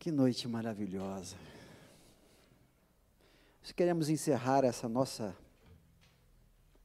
[0.00, 1.36] Que noite maravilhosa.
[3.60, 5.36] Nós queremos encerrar essa nossa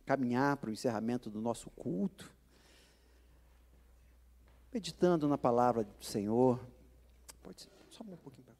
[0.05, 2.29] caminhar para o encerramento do nosso culto,
[4.73, 6.59] meditando na palavra do Senhor.
[7.41, 8.59] Pode ser, só um pouquinho para cá.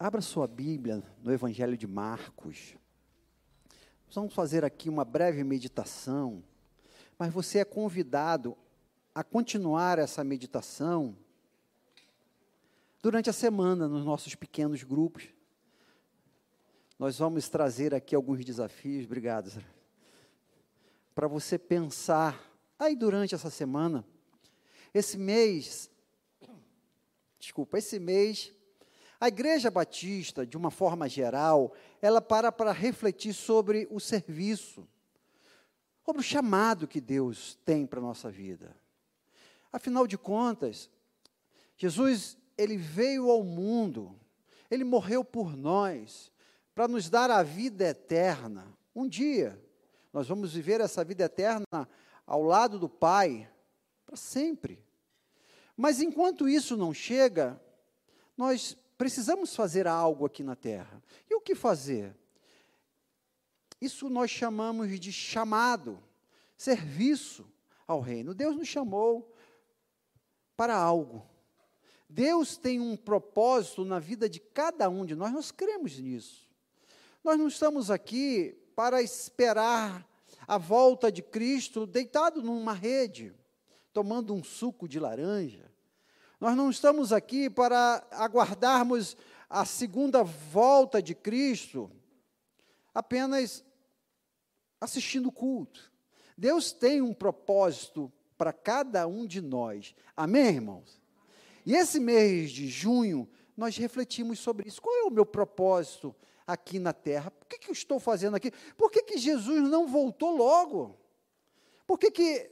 [0.00, 2.74] Abra sua Bíblia no Evangelho de Marcos.
[4.12, 6.42] vamos fazer aqui uma breve meditação,
[7.16, 8.58] mas você é convidado
[9.14, 11.16] a continuar essa meditação
[13.02, 15.24] durante a semana nos nossos pequenos grupos.
[16.96, 19.50] Nós vamos trazer aqui alguns desafios, obrigado,
[21.12, 24.06] para você pensar aí durante essa semana.
[24.94, 25.90] Esse mês,
[27.40, 28.52] desculpa, esse mês,
[29.18, 34.86] a Igreja Batista, de uma forma geral, ela para para refletir sobre o serviço,
[36.04, 38.76] sobre o chamado que Deus tem para a nossa vida.
[39.72, 40.88] Afinal de contas,
[41.76, 44.18] Jesus, ele veio ao mundo,
[44.70, 46.30] ele morreu por nós,
[46.74, 48.66] para nos dar a vida eterna.
[48.94, 49.62] Um dia,
[50.12, 51.88] nós vamos viver essa vida eterna
[52.26, 53.50] ao lado do Pai,
[54.06, 54.82] para sempre.
[55.76, 57.60] Mas enquanto isso não chega,
[58.36, 61.02] nós precisamos fazer algo aqui na terra.
[61.28, 62.16] E o que fazer?
[63.80, 66.02] Isso nós chamamos de chamado,
[66.56, 67.50] serviço
[67.86, 68.34] ao reino.
[68.34, 69.34] Deus nos chamou
[70.56, 71.26] para algo.
[72.12, 76.46] Deus tem um propósito na vida de cada um de nós, nós cremos nisso.
[77.24, 80.06] Nós não estamos aqui para esperar
[80.46, 83.34] a volta de Cristo deitado numa rede,
[83.94, 85.70] tomando um suco de laranja.
[86.38, 89.16] Nós não estamos aqui para aguardarmos
[89.48, 91.90] a segunda volta de Cristo
[92.92, 93.64] apenas
[94.78, 95.90] assistindo o culto.
[96.36, 99.94] Deus tem um propósito para cada um de nós.
[100.14, 101.01] Amém, irmãos?
[101.64, 104.80] E esse mês de junho, nós refletimos sobre isso.
[104.80, 106.14] Qual é o meu propósito
[106.46, 107.30] aqui na terra?
[107.30, 108.50] Por que, que eu estou fazendo aqui?
[108.76, 110.98] Por que, que Jesus não voltou logo?
[111.86, 112.50] Por que, que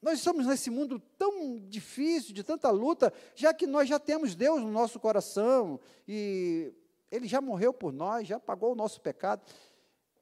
[0.00, 4.62] nós estamos nesse mundo tão difícil, de tanta luta, já que nós já temos Deus
[4.62, 6.72] no nosso coração e
[7.10, 9.42] Ele já morreu por nós, já pagou o nosso pecado.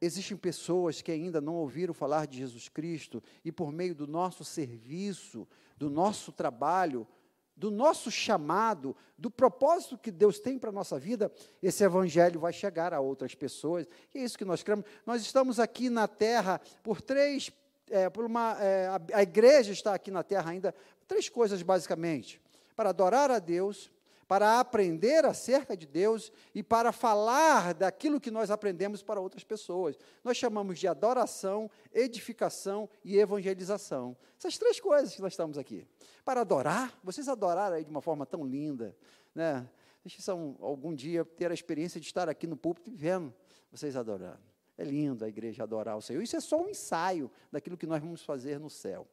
[0.00, 4.44] Existem pessoas que ainda não ouviram falar de Jesus Cristo e, por meio do nosso
[4.44, 5.46] serviço,
[5.76, 7.06] do nosso trabalho,
[7.56, 12.52] do nosso chamado, do propósito que Deus tem para a nossa vida, esse evangelho vai
[12.52, 13.86] chegar a outras pessoas.
[14.14, 14.84] E é isso que nós cremos.
[15.06, 17.50] Nós estamos aqui na terra por três,
[17.90, 20.74] é, por uma, é, a, a igreja está aqui na terra ainda,
[21.08, 22.40] três coisas basicamente:
[22.74, 23.90] para adorar a Deus,
[24.28, 29.96] para aprender acerca de Deus e para falar daquilo que nós aprendemos para outras pessoas.
[30.24, 34.16] Nós chamamos de adoração, edificação e evangelização.
[34.38, 35.86] Essas três coisas que nós estamos aqui.
[36.24, 38.96] Para adorar, vocês adoraram aí de uma forma tão linda,
[39.34, 39.68] né?
[40.04, 43.34] Deixa algum dia ter a experiência de estar aqui no púlpito e vendo
[43.72, 44.38] vocês adorando.
[44.78, 46.22] É lindo a igreja adorar o Senhor.
[46.22, 49.06] Isso é só um ensaio daquilo que nós vamos fazer no céu.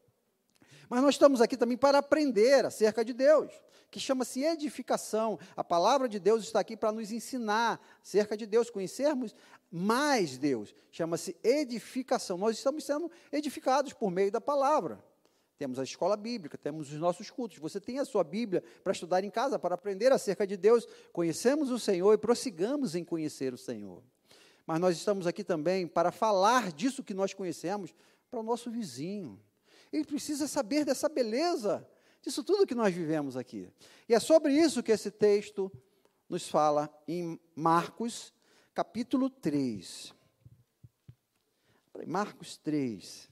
[0.88, 3.50] Mas nós estamos aqui também para aprender acerca de Deus,
[3.90, 5.38] que chama-se edificação.
[5.56, 9.34] A palavra de Deus está aqui para nos ensinar acerca de Deus, conhecermos
[9.70, 10.74] mais Deus.
[10.92, 12.38] Chama-se edificação.
[12.38, 15.02] Nós estamos sendo edificados por meio da palavra.
[15.56, 17.58] Temos a escola bíblica, temos os nossos cultos.
[17.58, 20.86] Você tem a sua Bíblia para estudar em casa, para aprender acerca de Deus.
[21.12, 24.02] Conhecemos o Senhor e prossigamos em conhecer o Senhor.
[24.66, 27.94] Mas nós estamos aqui também para falar disso que nós conhecemos
[28.30, 29.40] para o nosso vizinho
[29.94, 31.88] ele precisa saber dessa beleza,
[32.20, 33.70] disso tudo que nós vivemos aqui.
[34.08, 35.70] E é sobre isso que esse texto
[36.28, 38.34] nos fala em Marcos,
[38.74, 40.12] capítulo 3.
[42.08, 43.30] Marcos 3.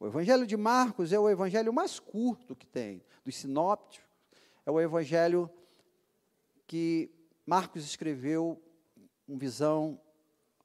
[0.00, 4.08] O Evangelho de Marcos é o evangelho mais curto que tem, dos sinópticos.
[4.66, 5.48] É o evangelho
[6.66, 7.10] que
[7.46, 8.60] Marcos escreveu
[9.26, 10.00] com visão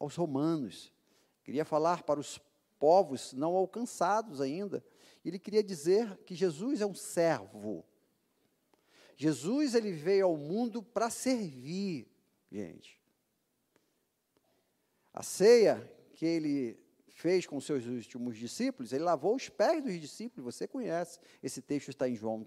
[0.03, 0.91] aos romanos,
[1.44, 2.39] queria falar para os
[2.77, 4.83] povos não alcançados ainda.
[5.23, 7.85] Ele queria dizer que Jesus é um servo.
[9.15, 12.07] Jesus ele veio ao mundo para servir,
[12.51, 13.00] gente.
[15.13, 16.77] A ceia que ele
[17.07, 21.19] fez com seus últimos discípulos, ele lavou os pés dos discípulos, você conhece.
[21.41, 22.45] Esse texto está em João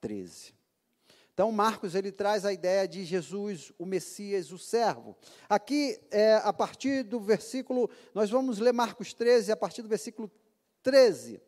[0.00, 0.54] 13.
[1.40, 5.16] Então, Marcos ele traz a ideia de Jesus, o Messias, o servo.
[5.48, 10.30] Aqui, é, a partir do versículo, nós vamos ler Marcos 13, a partir do versículo
[10.82, 11.40] 13.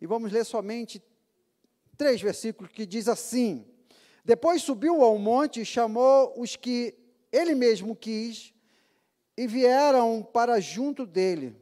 [0.00, 1.02] E vamos ler somente
[1.98, 3.66] três versículos que diz assim:
[4.24, 6.96] Depois subiu ao monte e chamou os que
[7.32, 8.54] ele mesmo quis,
[9.36, 11.56] e vieram para junto dele.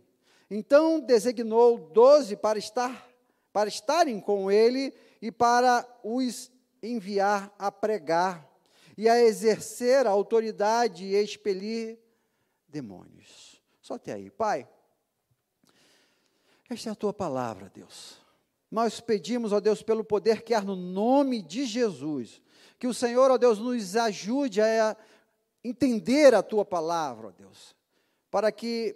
[0.50, 3.14] Então designou doze para estar
[3.50, 4.92] para estarem com ele
[5.24, 8.46] e para os enviar a pregar
[8.94, 11.98] e a exercer a autoridade e expelir
[12.68, 13.58] demônios.
[13.80, 14.68] Só até aí, Pai.
[16.68, 18.18] Esta é a tua palavra, Deus.
[18.70, 22.42] Nós pedimos, ó Deus, pelo poder que há no nome de Jesus,
[22.78, 24.94] que o Senhor, ó Deus, nos ajude a
[25.64, 27.74] entender a tua palavra, ó Deus,
[28.30, 28.94] para que,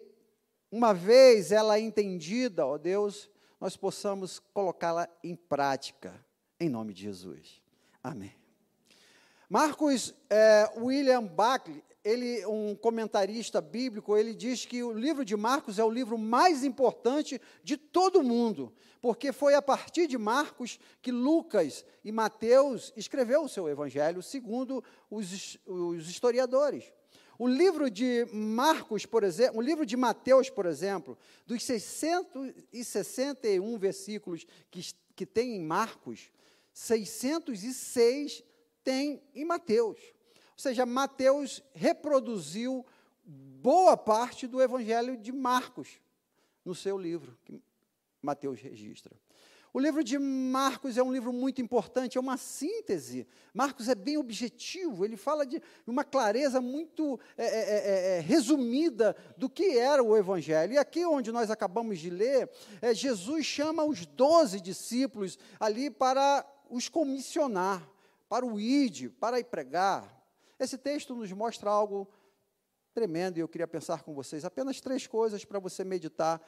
[0.71, 6.25] uma vez ela entendida, ó Deus, nós possamos colocá-la em prática,
[6.61, 7.61] em nome de Jesus.
[8.03, 8.35] Amém.
[9.49, 15.79] Marcos é, William Buckley, ele, um comentarista bíblico, ele diz que o livro de Marcos
[15.79, 20.79] é o livro mais importante de todo o mundo, porque foi a partir de Marcos
[21.03, 26.93] que Lucas e Mateus escreveu o seu evangelho, segundo os, os historiadores.
[27.39, 34.45] O livro de Marcos, por exemplo, o livro de Mateus, por exemplo, dos 661 versículos
[34.71, 36.33] que, que tem em Marcos,
[36.73, 38.43] 606
[38.83, 40.01] tem em Mateus.
[40.01, 42.85] Ou seja, Mateus reproduziu
[43.25, 46.01] boa parte do Evangelho de Marcos
[46.65, 47.63] no seu livro, que
[48.21, 49.17] Mateus registra.
[49.73, 53.27] O livro de Marcos é um livro muito importante, é uma síntese.
[53.53, 58.21] Marcos é bem objetivo, ele fala de uma clareza muito é é, é, é, é,
[58.21, 60.73] resumida do que era o Evangelho.
[60.73, 62.51] E aqui, onde nós acabamos de ler,
[62.81, 67.87] é, Jesus chama os doze discípulos ali para os comissionar,
[68.29, 70.17] para o id, para ir pregar.
[70.59, 72.09] Esse texto nos mostra algo
[72.95, 76.41] tremendo e eu queria pensar com vocês apenas três coisas para você meditar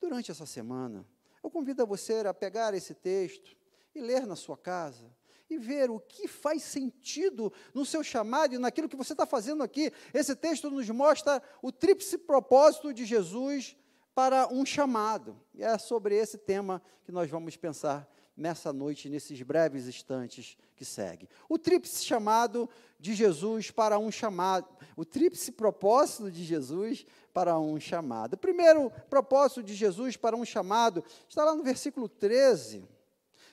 [0.00, 1.04] durante essa semana.
[1.42, 3.56] Eu convido a você a pegar esse texto
[3.94, 5.10] e ler na sua casa
[5.50, 9.62] e ver o que faz sentido no seu chamado e naquilo que você está fazendo
[9.62, 9.92] aqui.
[10.12, 13.76] Esse texto nos mostra o tríplice propósito de Jesus
[14.14, 15.40] para um chamado.
[15.54, 20.84] E é sobre esse tema que nós vamos pensar nessa noite, nesses breves instantes que
[20.84, 21.28] seguem.
[21.48, 27.04] O tríplice chamado de Jesus para um chamado, o tríplice propósito de Jesus
[27.38, 28.36] para um chamado.
[28.36, 32.84] Primeiro propósito de Jesus para um chamado está lá no versículo 13,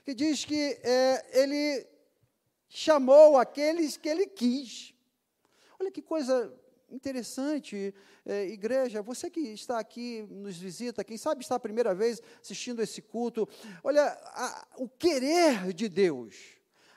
[0.04, 1.86] que diz que é, ele
[2.68, 4.92] chamou aqueles que ele quis.
[5.80, 6.52] Olha que coisa
[6.90, 7.94] interessante,
[8.26, 12.82] é, igreja, você que está aqui, nos visita, quem sabe está a primeira vez assistindo
[12.82, 13.48] esse culto,
[13.84, 16.36] olha, a, o querer de Deus,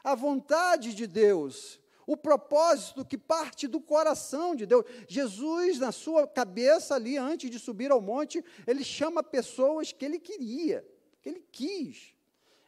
[0.02, 4.82] a vontade de Deus, o propósito que parte do coração de Deus.
[5.06, 10.18] Jesus, na sua cabeça ali, antes de subir ao monte, ele chama pessoas que ele
[10.18, 10.88] queria,
[11.20, 12.14] que ele quis,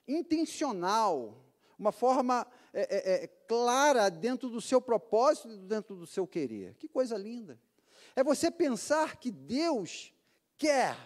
[0.07, 1.43] intencional,
[1.79, 6.75] uma forma é, é, é, clara dentro do seu propósito, dentro do seu querer.
[6.75, 7.59] Que coisa linda.
[8.15, 10.13] É você pensar que Deus
[10.59, 10.99] quer,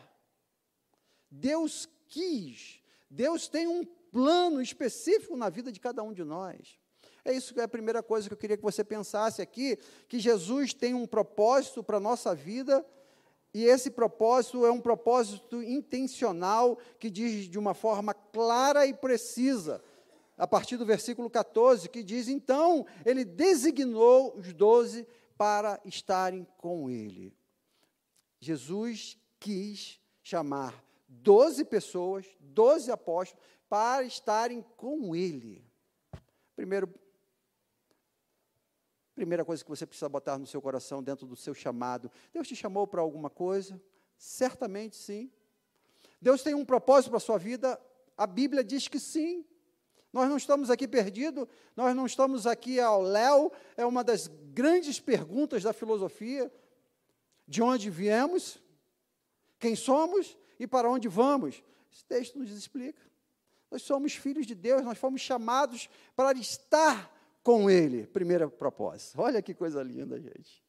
[1.30, 6.82] Deus quis, Deus tem um plano específico na vida de cada um de nós.
[7.24, 9.78] É isso que é a primeira coisa que eu queria que você pensasse aqui,
[10.08, 12.84] que Jesus tem um propósito para a nossa vida,
[13.52, 19.82] e esse propósito é um propósito intencional que diz de uma forma clara e precisa
[20.36, 25.06] a partir do versículo 14, que diz: Então ele designou os doze
[25.38, 27.32] para estarem com ele.
[28.40, 35.64] Jesus quis chamar doze pessoas, doze apóstolos, para estarem com ele.
[36.56, 36.92] Primeiro,
[39.14, 42.56] primeira coisa que você precisa botar no seu coração, dentro do seu chamado: Deus te
[42.56, 43.80] chamou para alguma coisa?
[44.16, 45.30] Certamente sim.
[46.20, 47.80] Deus tem um propósito para a sua vida?
[48.16, 49.44] A Bíblia diz que sim.
[50.12, 55.00] Nós não estamos aqui perdidos, nós não estamos aqui ao léu, é uma das grandes
[55.00, 56.52] perguntas da filosofia:
[57.46, 58.62] de onde viemos,
[59.58, 61.62] quem somos e para onde vamos.
[61.92, 63.02] Esse texto nos explica.
[63.70, 67.12] Nós somos filhos de Deus, nós fomos chamados para estar
[67.44, 68.06] com Ele.
[68.06, 69.20] Primeira propósito.
[69.20, 70.64] Olha que coisa linda, gente.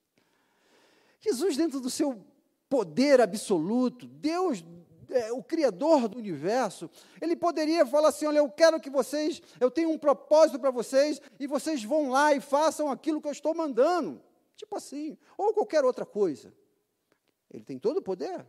[1.22, 2.24] Jesus, dentro do seu
[2.70, 4.64] poder absoluto, Deus
[5.10, 6.90] é, o Criador do universo,
[7.22, 11.22] ele poderia falar assim: olha, eu quero que vocês, eu tenho um propósito para vocês,
[11.40, 14.22] e vocês vão lá e façam aquilo que eu estou mandando.
[14.56, 16.54] Tipo assim, ou qualquer outra coisa.
[17.52, 18.46] Ele tem todo o poder.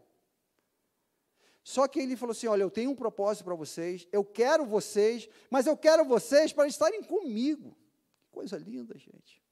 [1.62, 5.28] Só que ele falou assim: olha, eu tenho um propósito para vocês, eu quero vocês,
[5.50, 7.76] mas eu quero vocês para estarem comigo.
[8.36, 9.42] Coisa linda, gente.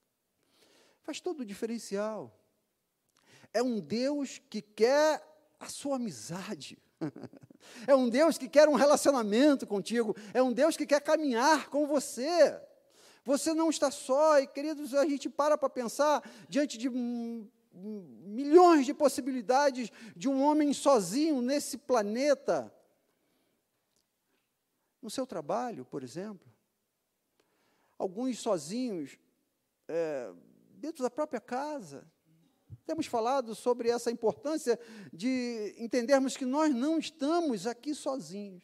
[1.00, 2.38] Faz todo o diferencial.
[3.50, 5.26] É um Deus que quer
[5.58, 6.76] a sua amizade.
[7.86, 11.86] É um Deus que quer um relacionamento contigo, é um Deus que quer caminhar com
[11.86, 12.60] você.
[13.24, 16.90] Você não está só, e queridos, a gente para para pensar diante de
[17.72, 22.70] milhões de possibilidades de um homem sozinho nesse planeta.
[25.00, 26.53] No seu trabalho, por exemplo.
[27.98, 29.18] Alguns sozinhos,
[29.88, 30.32] é,
[30.76, 32.06] dentro da própria casa.
[32.84, 34.78] Temos falado sobre essa importância
[35.12, 38.62] de entendermos que nós não estamos aqui sozinhos.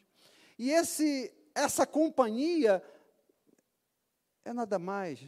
[0.58, 2.82] E esse, essa companhia
[4.44, 5.20] é nada mais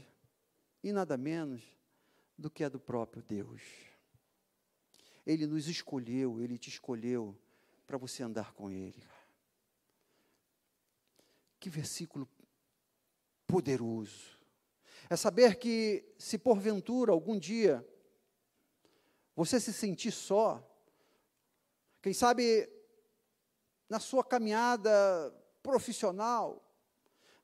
[0.82, 1.62] e nada menos
[2.36, 3.62] do que a do próprio Deus.
[5.24, 7.38] Ele nos escolheu, ele te escolheu
[7.86, 9.02] para você andar com ele.
[11.60, 12.28] Que versículo
[13.52, 14.38] poderoso.
[15.10, 17.86] É saber que, se porventura algum dia
[19.36, 20.66] você se sentir só,
[22.00, 22.66] quem sabe
[23.90, 24.90] na sua caminhada
[25.62, 26.62] profissional,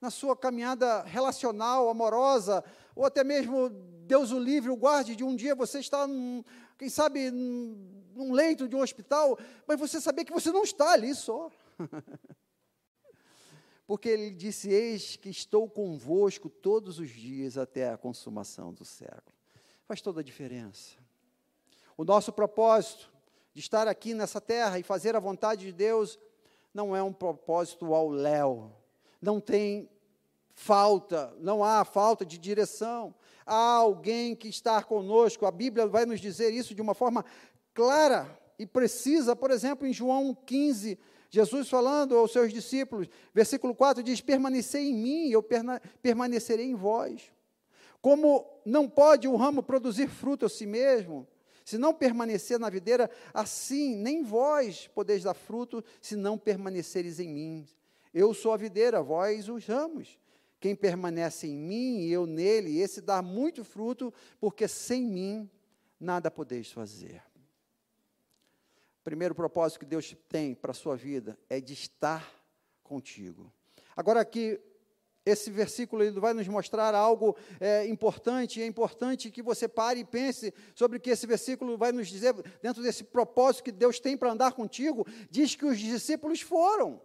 [0.00, 2.64] na sua caminhada relacional, amorosa,
[2.96, 3.68] ou até mesmo
[4.06, 6.42] Deus o livre, o guarde de um dia você está, num,
[6.78, 11.14] quem sabe, num leito de um hospital, mas você saber que você não está ali
[11.14, 11.50] só.
[13.88, 19.34] Porque ele disse: Eis que estou convosco todos os dias até a consumação do século.
[19.86, 20.98] Faz toda a diferença.
[21.96, 23.10] O nosso propósito
[23.54, 26.18] de estar aqui nessa terra e fazer a vontade de Deus
[26.74, 28.70] não é um propósito ao léu.
[29.22, 29.88] Não tem
[30.52, 33.14] falta, não há falta de direção.
[33.46, 35.46] Há alguém que está conosco.
[35.46, 37.24] A Bíblia vai nos dizer isso de uma forma
[37.72, 39.34] clara e precisa.
[39.34, 40.98] Por exemplo, em João 15,
[41.30, 45.44] Jesus falando aos seus discípulos, versículo 4 diz: Permanecei em mim, eu
[46.02, 47.30] permanecerei em vós.
[48.00, 51.26] Como não pode o ramo produzir fruto a si mesmo,
[51.64, 57.28] se não permanecer na videira, assim nem vós podeis dar fruto, se não permaneceres em
[57.28, 57.66] mim.
[58.14, 60.18] Eu sou a videira, vós os ramos.
[60.60, 65.50] Quem permanece em mim e eu nele, esse dá muito fruto, porque sem mim
[66.00, 67.22] nada podeis fazer.
[69.08, 72.30] Primeiro propósito que Deus tem para a sua vida é de estar
[72.82, 73.50] contigo.
[73.96, 74.60] Agora aqui,
[75.24, 80.04] esse versículo ele vai nos mostrar algo é, importante, é importante que você pare e
[80.04, 84.14] pense sobre o que esse versículo vai nos dizer, dentro desse propósito que Deus tem
[84.14, 87.00] para andar contigo, diz que os discípulos foram.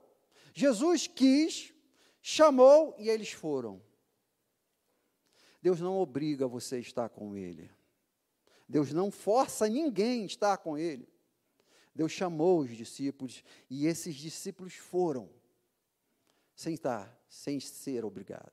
[0.54, 1.74] Jesus quis
[2.22, 3.82] chamou e eles foram.
[5.62, 7.72] Deus não obriga você a estar com Ele.
[8.68, 11.13] Deus não força ninguém a estar com Ele.
[11.96, 15.30] Deus chamou os discípulos e esses discípulos foram,
[16.56, 18.52] sem estar, sem ser obrigado.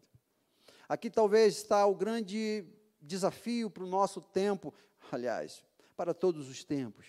[0.89, 2.65] Aqui talvez está o grande
[3.01, 4.75] desafio para o nosso tempo,
[5.11, 5.65] aliás,
[5.97, 7.07] para todos os tempos.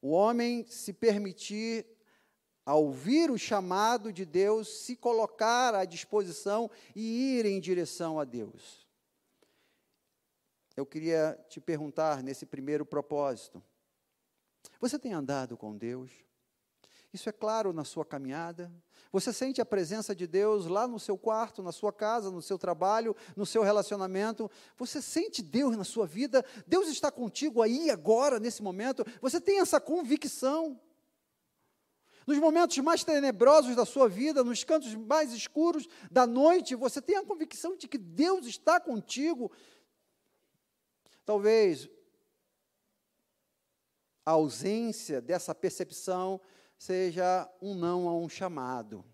[0.00, 1.86] O homem se permitir
[2.64, 8.24] a ouvir o chamado de Deus, se colocar à disposição e ir em direção a
[8.24, 8.86] Deus.
[10.76, 13.62] Eu queria te perguntar nesse primeiro propósito:
[14.80, 16.10] você tem andado com Deus?
[17.12, 18.70] Isso é claro na sua caminhada?
[19.10, 22.58] Você sente a presença de Deus lá no seu quarto, na sua casa, no seu
[22.58, 24.50] trabalho, no seu relacionamento?
[24.76, 26.44] Você sente Deus na sua vida?
[26.66, 29.02] Deus está contigo aí agora, nesse momento?
[29.22, 30.78] Você tem essa convicção?
[32.26, 37.16] Nos momentos mais tenebrosos da sua vida, nos cantos mais escuros da noite, você tem
[37.16, 39.50] a convicção de que Deus está contigo.
[41.24, 41.88] Talvez
[44.26, 46.40] a ausência dessa percepção
[46.76, 49.04] seja um não a um chamado.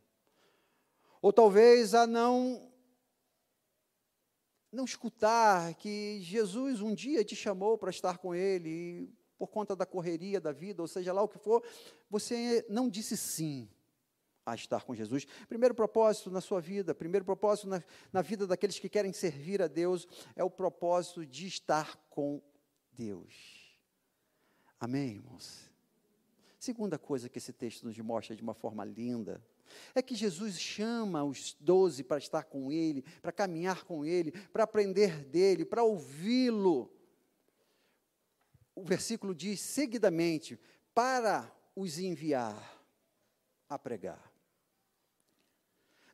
[1.20, 2.68] Ou talvez a não
[4.72, 9.84] não escutar que Jesus um dia te chamou para estar com ele por conta da
[9.84, 11.62] correria da vida, ou seja lá o que for,
[12.08, 13.68] você não disse sim
[14.46, 15.26] a estar com Jesus.
[15.46, 19.66] Primeiro propósito na sua vida, primeiro propósito na, na vida daqueles que querem servir a
[19.66, 22.40] Deus, é o propósito de estar com
[22.92, 23.61] Deus.
[24.82, 25.70] Amém, irmãos?
[26.58, 29.40] Segunda coisa que esse texto nos mostra de uma forma linda,
[29.94, 34.64] é que Jesus chama os doze para estar com Ele, para caminhar com Ele, para
[34.64, 36.92] aprender dele, para ouvi-lo
[38.74, 40.58] o versículo diz seguidamente:
[40.92, 42.84] para os enviar
[43.68, 44.32] a pregar.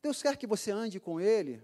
[0.02, 1.62] Deus quer que você ande com Ele,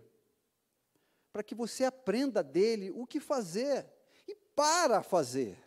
[1.31, 3.87] para que você aprenda dele o que fazer
[4.27, 5.64] e para fazer.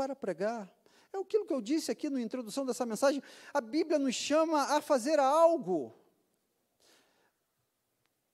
[0.00, 0.74] Para pregar.
[1.12, 3.22] É aquilo que eu disse aqui na introdução dessa mensagem.
[3.52, 5.94] A Bíblia nos chama a fazer algo.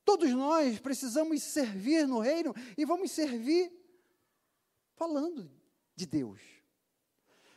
[0.05, 3.73] Todos nós precisamos servir no reino e vamos servir
[4.95, 5.51] falando
[5.97, 6.41] de Deus.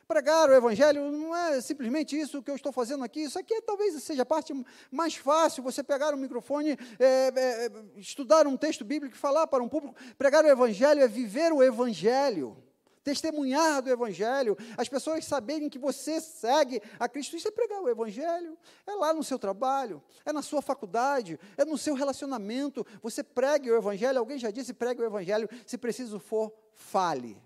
[0.07, 3.21] Pregar o Evangelho não é simplesmente isso que eu estou fazendo aqui.
[3.21, 4.55] Isso aqui talvez seja a parte
[4.89, 5.61] mais fácil.
[5.61, 9.93] Você pegar um microfone, é, é, estudar um texto bíblico e falar para um público.
[10.17, 12.67] Pregar o Evangelho é viver o Evangelho
[13.03, 17.35] testemunhar do Evangelho, as pessoas saberem que você segue a Cristo.
[17.35, 18.57] Isso é pregar o Evangelho.
[18.85, 22.85] É lá no seu trabalho, é na sua faculdade, é no seu relacionamento.
[23.01, 24.19] Você pregue o Evangelho.
[24.19, 25.49] Alguém já disse: pregue o Evangelho.
[25.65, 27.41] Se preciso for, fale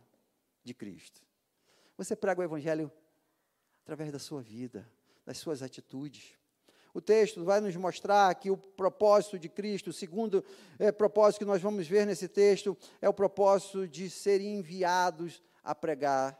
[0.63, 1.21] de Cristo.
[1.97, 2.91] Você prega o Evangelho
[3.83, 4.89] através da sua vida,
[5.25, 6.37] das suas atitudes.
[6.93, 10.43] O texto vai nos mostrar que o propósito de Cristo, o segundo
[10.77, 15.73] é, propósito que nós vamos ver nesse texto, é o propósito de serem enviados a
[15.73, 16.39] pregar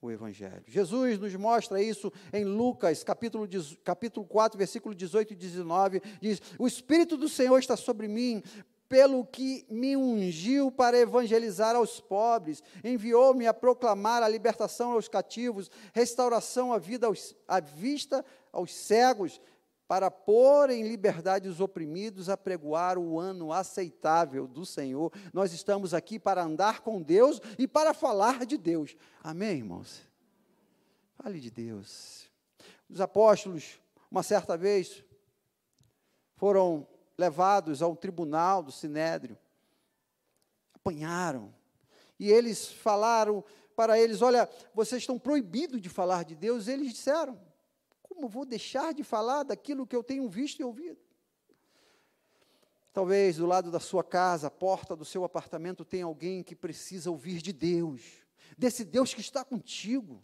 [0.00, 0.62] o Evangelho.
[0.66, 3.46] Jesus nos mostra isso em Lucas, capítulo,
[3.84, 8.42] capítulo 4, versículo 18 e 19, diz, o Espírito do Senhor está sobre mim,
[8.88, 15.70] pelo que me ungiu para evangelizar aos pobres, enviou-me a proclamar a libertação aos cativos,
[15.92, 19.40] restauração à vida aos, à vista aos cegos,
[19.88, 25.12] para pôr em liberdade os oprimidos, apregoar o ano aceitável do Senhor.
[25.32, 28.96] Nós estamos aqui para andar com Deus e para falar de Deus.
[29.22, 30.02] Amém, irmãos?
[31.14, 32.28] Fale de Deus.
[32.88, 35.04] Os apóstolos, uma certa vez,
[36.36, 39.38] foram levados ao tribunal do Sinédrio,
[40.74, 41.54] apanharam,
[42.18, 46.66] e eles falaram para eles: Olha, vocês estão proibidos de falar de Deus.
[46.66, 47.38] Eles disseram:
[48.16, 50.98] como vou deixar de falar daquilo que eu tenho visto e ouvido?
[52.90, 57.10] Talvez do lado da sua casa, a porta do seu apartamento, tenha alguém que precisa
[57.10, 58.00] ouvir de Deus,
[58.56, 60.22] desse Deus que está contigo,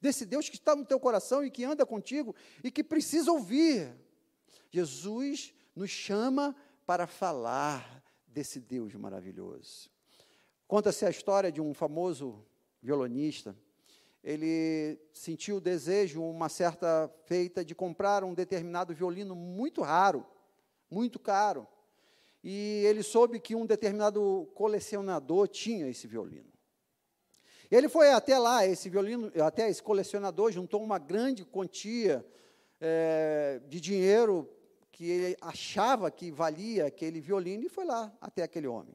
[0.00, 3.94] desse Deus que está no teu coração e que anda contigo e que precisa ouvir.
[4.70, 9.90] Jesus nos chama para falar desse Deus maravilhoso.
[10.66, 12.42] Conta-se a história de um famoso
[12.80, 13.54] violonista
[14.24, 20.26] ele sentiu o desejo, uma certa feita, de comprar um determinado violino muito raro,
[20.90, 21.68] muito caro.
[22.42, 26.50] E ele soube que um determinado colecionador tinha esse violino.
[27.70, 32.24] Ele foi até lá, esse violino, até esse colecionador, juntou uma grande quantia
[32.80, 34.50] é, de dinheiro
[34.90, 38.94] que ele achava que valia aquele violino e foi lá até aquele homem.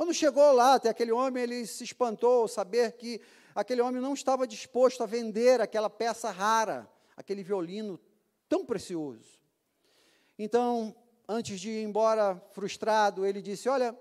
[0.00, 3.20] Quando chegou lá até aquele homem, ele se espantou ao saber que
[3.54, 8.00] aquele homem não estava disposto a vender aquela peça rara, aquele violino
[8.48, 9.38] tão precioso.
[10.38, 10.96] Então,
[11.28, 13.94] antes de ir embora frustrado, ele disse: Olha,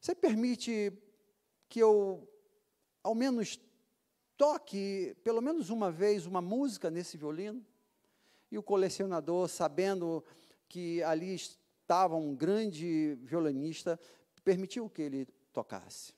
[0.00, 0.92] você permite
[1.68, 2.28] que eu,
[3.02, 3.58] ao menos,
[4.36, 7.66] toque pelo menos uma vez uma música nesse violino?
[8.52, 10.24] E o colecionador, sabendo
[10.68, 13.98] que ali estava um grande violinista,
[14.44, 16.14] permitiu que ele tocasse.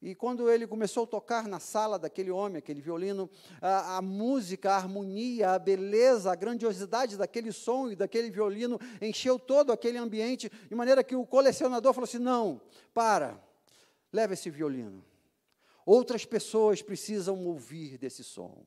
[0.00, 3.28] E quando ele começou a tocar na sala daquele homem, aquele violino,
[3.60, 9.40] a, a, música, a harmonia, a beleza, a grandiosidade daquele som e daquele violino encheu
[9.40, 12.60] todo aquele ambiente, de maneira que o colecionador falou assim: não,
[12.94, 13.42] para,
[14.12, 15.04] leva esse violino.
[15.84, 18.64] Outras pessoas precisam ouvir desse som.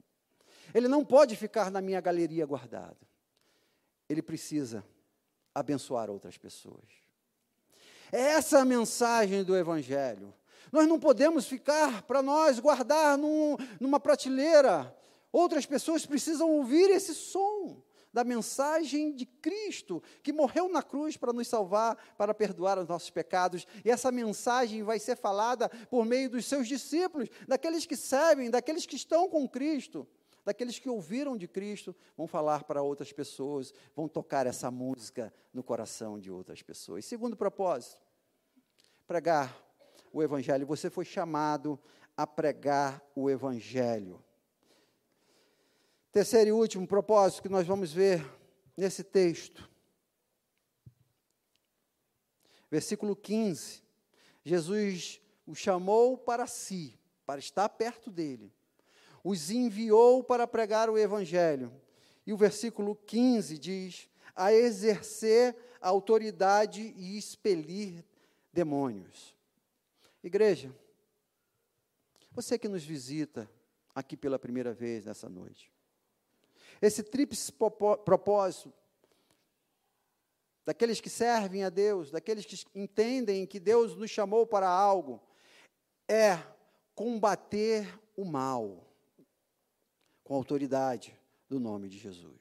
[0.74, 2.98] Ele não pode ficar na minha galeria guardado.
[4.10, 4.84] Ele precisa
[5.56, 7.02] abençoar outras pessoas.
[8.12, 10.34] Essa é a mensagem do Evangelho.
[10.72, 14.96] Nós não podemos ficar para nós guardar num, numa prateleira.
[15.32, 17.82] Outras pessoas precisam ouvir esse som
[18.14, 23.10] da mensagem de Cristo, que morreu na cruz para nos salvar, para perdoar os nossos
[23.10, 23.66] pecados.
[23.86, 28.86] E essa mensagem vai ser falada por meio dos seus discípulos, daqueles que servem, daqueles
[28.86, 30.06] que estão com Cristo,
[30.44, 35.64] daqueles que ouviram de Cristo, vão falar para outras pessoas, vão tocar essa música no
[35.64, 37.06] coração de outras pessoas.
[37.06, 38.00] Segundo propósito,
[39.08, 39.56] pregar
[40.12, 40.66] o Evangelho.
[40.68, 41.80] Você foi chamado
[42.16, 44.24] a pregar o Evangelho.
[46.12, 48.26] Terceiro e último propósito que nós vamos ver
[48.76, 49.70] nesse texto.
[52.70, 53.82] Versículo 15.
[54.44, 58.54] Jesus o chamou para si, para estar perto dele.
[59.24, 61.72] Os enviou para pregar o Evangelho.
[62.26, 68.04] E o versículo 15 diz: a exercer autoridade e expelir
[68.54, 69.36] demônios.
[70.24, 70.74] Igreja,
[72.32, 73.50] você que nos visita
[73.94, 75.72] aqui pela primeira vez nessa noite,
[76.82, 78.74] esse tríplice propósito
[80.66, 85.22] daqueles que servem a Deus, daqueles que entendem que Deus nos chamou para algo,
[86.08, 86.38] é
[86.94, 88.91] combater o mal
[90.32, 91.14] com autoridade
[91.50, 92.40] do nome de Jesus.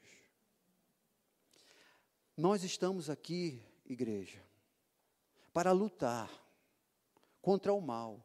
[2.36, 4.40] Nós estamos aqui, igreja,
[5.52, 6.30] para lutar
[7.42, 8.24] contra o mal.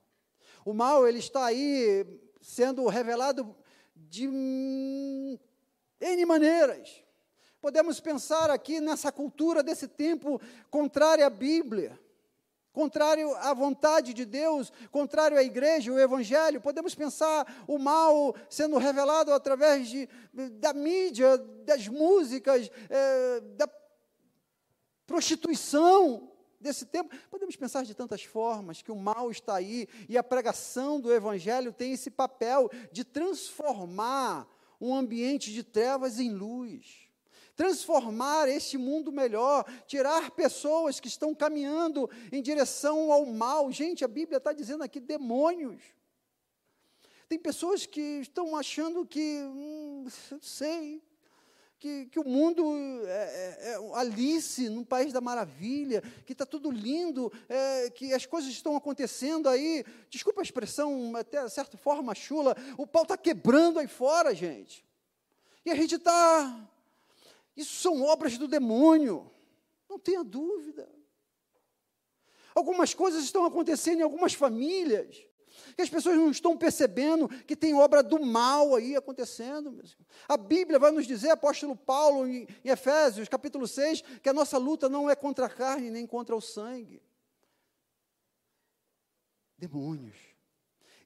[0.63, 2.05] O mal ele está aí
[2.39, 3.55] sendo revelado
[3.95, 4.27] de
[5.99, 7.03] N maneiras.
[7.59, 11.99] Podemos pensar aqui nessa cultura desse tempo contrária à Bíblia,
[12.75, 16.59] contrário à vontade de Deus, contrário à igreja, o evangelho.
[16.59, 20.09] Podemos pensar o mal sendo revelado através de,
[20.59, 23.69] da mídia, das músicas, é, da
[25.07, 27.15] prostituição desse tempo.
[27.31, 31.71] Podemos pensar de tantas formas que o mal está aí e a pregação do evangelho
[31.71, 34.45] tem esse papel de transformar
[34.81, 37.04] um ambiente de trevas em luz
[37.55, 43.71] transformar este mundo melhor, tirar pessoas que estão caminhando em direção ao mal.
[43.71, 45.81] Gente, a Bíblia está dizendo aqui demônios.
[47.27, 50.05] Tem pessoas que estão achando que, hum,
[50.41, 51.01] sei,
[51.79, 52.63] que, que, o mundo
[53.05, 58.25] é, é, é, Alice no País da Maravilha, que está tudo lindo, é, que as
[58.25, 59.83] coisas estão acontecendo aí.
[60.09, 64.85] Desculpa a expressão, até certa forma chula, o pau está quebrando aí fora, gente.
[65.65, 66.69] E a gente está
[67.55, 69.31] isso são obras do demônio,
[69.89, 70.89] não tenha dúvida.
[72.53, 75.25] Algumas coisas estão acontecendo em algumas famílias,
[75.75, 79.81] que as pessoas não estão percebendo que tem obra do mal aí acontecendo.
[80.27, 84.57] A Bíblia vai nos dizer, apóstolo Paulo, em, em Efésios, capítulo 6, que a nossa
[84.57, 87.01] luta não é contra a carne nem contra o sangue.
[89.57, 90.17] Demônios.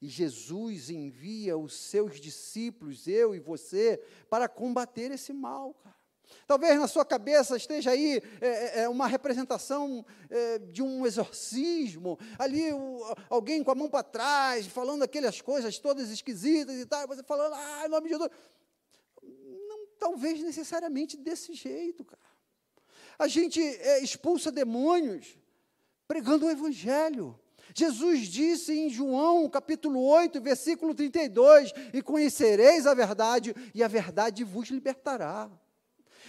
[0.02, 3.98] E Jesus envia os seus discípulos, eu e você,
[4.30, 5.99] para combater esse mal, cara.
[6.48, 12.18] Talvez na sua cabeça esteja aí é, é, é uma representação é, de um exorcismo,
[12.38, 17.08] ali o, alguém com a mão para trás, falando aquelas coisas todas esquisitas e tal,
[17.08, 18.32] você falando, ah, em nome de Jesus.
[19.68, 22.20] Não, talvez necessariamente desse jeito, cara.
[23.20, 25.38] A gente é, expulsa demônios
[26.08, 27.39] pregando o Evangelho.
[27.76, 34.44] Jesus disse em João, capítulo 8, versículo 32: E conhecereis a verdade, e a verdade
[34.44, 35.50] vos libertará.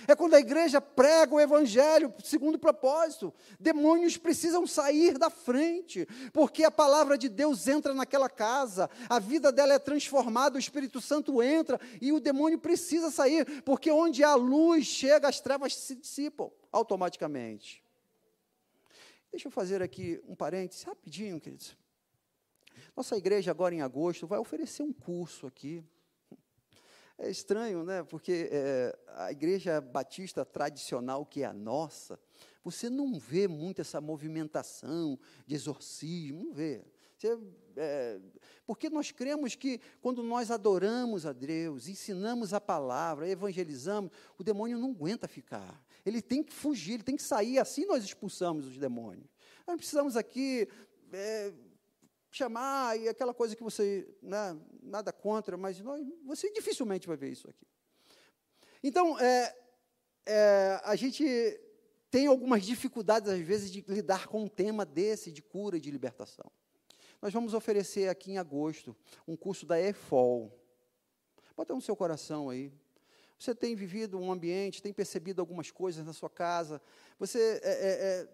[0.07, 3.33] É quando a igreja prega o evangelho segundo o propósito.
[3.59, 9.53] Demônios precisam sair da frente, porque a palavra de Deus entra naquela casa, a vida
[9.53, 14.35] dela é transformada, o Espírito Santo entra e o demônio precisa sair, porque onde a
[14.35, 17.83] luz chega, as trevas se dissipam automaticamente.
[19.31, 21.77] Deixa eu fazer aqui um parênteses rapidinho, queridos.
[22.97, 25.85] Nossa igreja, agora em agosto, vai oferecer um curso aqui
[27.21, 28.03] é estranho, né?
[28.03, 32.19] Porque é, a igreja batista tradicional, que é a nossa,
[32.65, 36.83] você não vê muito essa movimentação de exorcismo, não vê.
[37.17, 37.39] Você,
[37.77, 38.19] é,
[38.67, 44.79] porque nós cremos que quando nós adoramos a Deus, ensinamos a palavra, evangelizamos, o demônio
[44.79, 45.85] não aguenta ficar.
[46.07, 49.29] Ele tem que fugir, ele tem que sair, assim nós expulsamos os demônios.
[49.67, 50.67] Nós precisamos aqui
[51.13, 51.53] é,
[52.31, 55.83] chamar e aquela coisa que você, né, nada contra, mas
[56.25, 57.67] você dificilmente vai ver isso aqui.
[58.83, 59.57] Então, é,
[60.25, 61.25] é, a gente
[62.11, 65.91] tem algumas dificuldades, às vezes, de lidar com um tema desse, de cura e de
[65.91, 66.51] libertação.
[67.21, 70.57] Nós vamos oferecer aqui em agosto um curso da EFOL.
[71.57, 72.73] Bota no seu coração aí.
[73.39, 76.81] Você tem vivido um ambiente, tem percebido algumas coisas na sua casa,
[77.19, 77.91] você, é, é,
[78.23, 78.29] é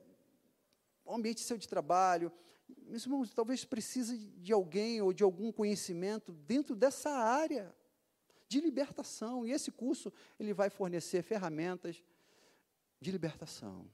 [1.05, 2.33] o ambiente seu de trabalho,
[2.69, 7.75] meus irmãos, talvez precise de alguém ou de algum conhecimento dentro dessa área
[8.49, 9.47] de libertação.
[9.47, 12.03] E esse curso ele vai fornecer ferramentas
[13.01, 13.91] de libertação.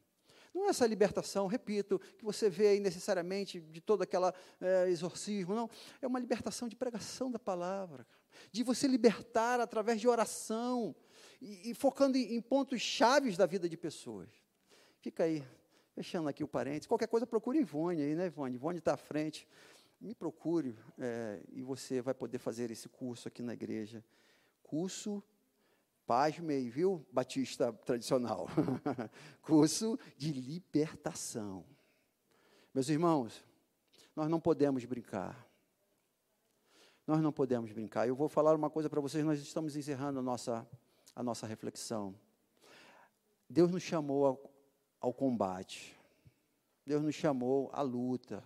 [0.54, 4.30] Não é essa libertação, repito, que você vê aí necessariamente de todo aquele
[4.60, 5.70] é, exorcismo, não.
[6.00, 8.06] É uma libertação de pregação da palavra,
[8.50, 10.94] de você libertar através de oração
[11.40, 14.28] e, e focando em, em pontos chaves da vida de pessoas.
[15.00, 15.42] Fica aí
[15.94, 18.54] Fechando aqui o parênteses, qualquer coisa procure Ivone aí, né, Ivone?
[18.54, 19.46] Ivone está à frente.
[20.00, 24.02] Me procure é, e você vai poder fazer esse curso aqui na igreja.
[24.62, 25.22] Curso,
[26.06, 28.48] pasmei, viu, Batista tradicional.
[29.42, 31.64] curso de libertação.
[32.74, 33.44] Meus irmãos,
[34.16, 35.46] nós não podemos brincar.
[37.06, 38.08] Nós não podemos brincar.
[38.08, 40.66] Eu vou falar uma coisa para vocês, nós estamos encerrando a nossa,
[41.14, 42.14] a nossa reflexão.
[43.48, 44.51] Deus nos chamou
[45.02, 45.94] ao combate.
[46.86, 48.42] Deus nos chamou à luta.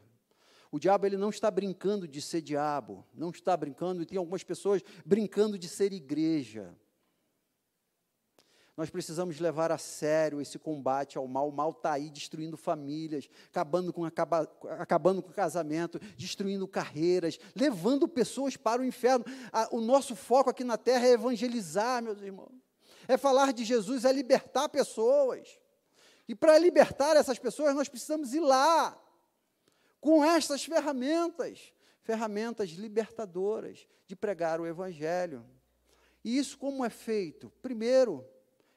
[0.73, 4.43] O diabo ele não está brincando de ser diabo, não está brincando, e tem algumas
[4.43, 6.75] pessoas brincando de ser igreja.
[8.77, 11.49] Nós precisamos levar a sério esse combate ao mal.
[11.49, 14.43] O mal está aí destruindo famílias, acabando com, acaba,
[14.79, 19.25] acabando com casamento, destruindo carreiras, levando pessoas para o inferno.
[19.71, 22.53] o nosso foco aqui na terra é evangelizar, meus irmãos.
[23.09, 25.59] É falar de Jesus, é libertar pessoas.
[26.29, 29.01] E para libertar essas pessoas, nós precisamos ir lá,
[30.01, 31.73] com estas ferramentas
[32.07, 35.45] ferramentas libertadoras de pregar o Evangelho.
[36.25, 37.51] E isso como é feito?
[37.61, 38.25] Primeiro,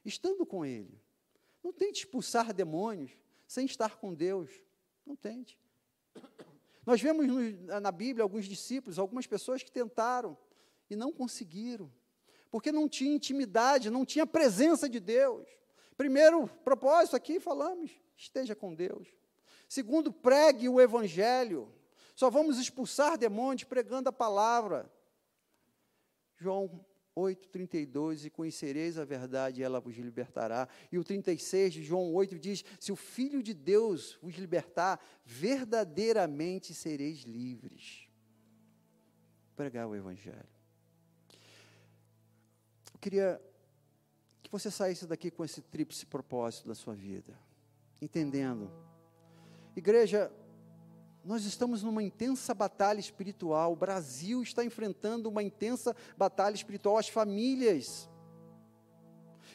[0.03, 0.99] estando com Ele.
[1.63, 3.11] Não tente expulsar demônios
[3.47, 4.49] sem estar com Deus.
[5.05, 5.59] Não tente.
[6.83, 7.27] Nós vemos
[7.81, 10.35] na Bíblia alguns discípulos, algumas pessoas que tentaram
[10.89, 11.91] e não conseguiram,
[12.49, 15.47] porque não tinha intimidade, não tinha presença de Deus.
[15.99, 19.09] Primeiro propósito aqui falamos, esteja com Deus.
[19.67, 21.69] Segundo, pregue o evangelho.
[22.15, 24.89] Só vamos expulsar demônios pregando a palavra.
[26.37, 30.69] João 8, 32, e conhecereis a verdade, e ela vos libertará.
[30.89, 36.73] E o 36 de João 8 diz: Se o Filho de Deus vos libertar, verdadeiramente
[36.73, 38.07] sereis livres.
[39.53, 40.47] Pregar o Evangelho.
[42.93, 43.48] Eu queria
[44.49, 47.37] que você saísse daqui com esse tríplice propósito da sua vida,
[48.01, 48.71] entendendo.
[49.75, 50.31] Igreja,
[51.23, 53.73] nós estamos numa intensa batalha espiritual.
[53.73, 56.97] O Brasil está enfrentando uma intensa batalha espiritual.
[56.97, 58.09] As famílias,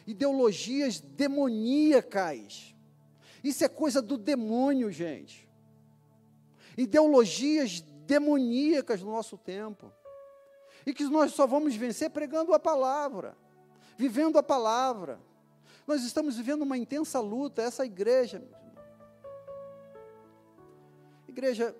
[0.07, 2.73] ideologias demoníacas.
[3.43, 5.49] Isso é coisa do demônio, gente.
[6.79, 9.93] Ideologias demoníacas no nosso tempo.
[10.87, 13.37] E que nós só vamos vencer pregando a palavra,
[13.97, 15.21] vivendo a palavra.
[15.87, 18.43] Nós estamos vivendo uma intensa luta, essa igreja,
[21.35, 21.75] Igreja,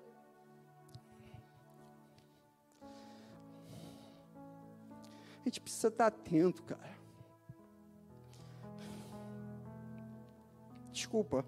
[5.39, 6.93] a gente precisa estar atento, cara.
[10.91, 11.45] Desculpa.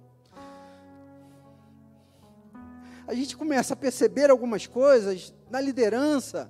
[3.05, 6.49] A gente começa a perceber algumas coisas na liderança.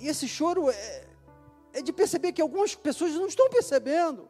[0.00, 1.06] E esse choro é,
[1.74, 4.28] é de perceber que algumas pessoas não estão percebendo.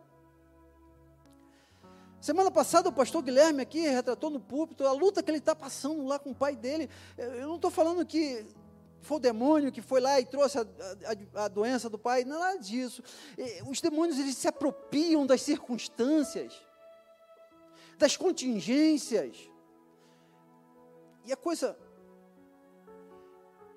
[2.21, 6.05] Semana passada o pastor Guilherme aqui retratou no púlpito a luta que ele está passando
[6.05, 6.91] lá com o pai dele.
[7.17, 8.45] Eu não estou falando que
[9.01, 10.67] foi o demônio que foi lá e trouxe a,
[11.35, 13.03] a, a doença do pai, nada disso.
[13.67, 16.53] Os demônios eles se apropriam das circunstâncias,
[17.97, 19.49] das contingências.
[21.25, 21.79] E a coisa.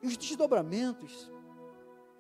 [0.02, 1.32] E os desdobramentos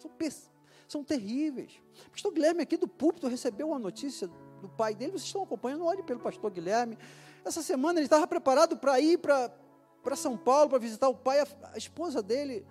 [0.03, 0.51] são,
[0.87, 1.73] são terríveis.
[2.07, 4.27] O pastor Guilherme aqui do púlpito recebeu uma notícia
[4.61, 6.97] do pai dele, vocês estão acompanhando, olhe pelo pastor Guilherme.
[7.43, 11.47] Essa semana ele estava preparado para ir para São Paulo para visitar o pai, a,
[11.73, 12.65] a esposa dele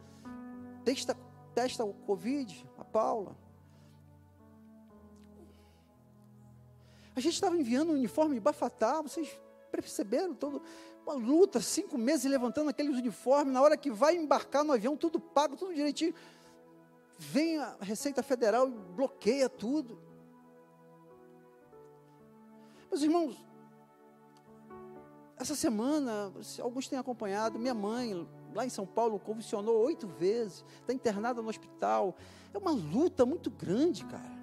[0.85, 1.16] testa,
[1.55, 3.37] testa o Covid, a Paula.
[7.14, 9.29] A gente estava enviando um uniforme de bafatá, vocês
[9.71, 10.62] perceberam todo
[11.05, 15.21] uma luta, cinco meses levantando aqueles uniformes, na hora que vai embarcar no avião, tudo
[15.21, 16.14] pago, tudo direitinho.
[17.30, 19.98] Vem a Receita Federal e bloqueia tudo.
[22.90, 23.37] Meus irmãos,
[25.37, 30.92] essa semana, alguns têm acompanhado, minha mãe, lá em São Paulo, convulsionou oito vezes, está
[30.92, 32.16] internada no hospital.
[32.52, 34.42] É uma luta muito grande, cara.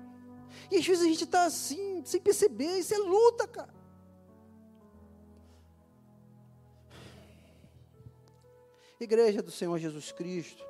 [0.72, 3.74] E às vezes a gente está assim, sem perceber, isso é luta, cara.
[9.00, 10.69] Igreja do Senhor Jesus Cristo,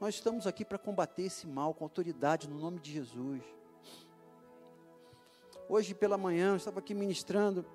[0.00, 3.42] nós estamos aqui para combater esse mal com autoridade no nome de Jesus.
[5.68, 7.66] Hoje pela manhã, eu estava aqui ministrando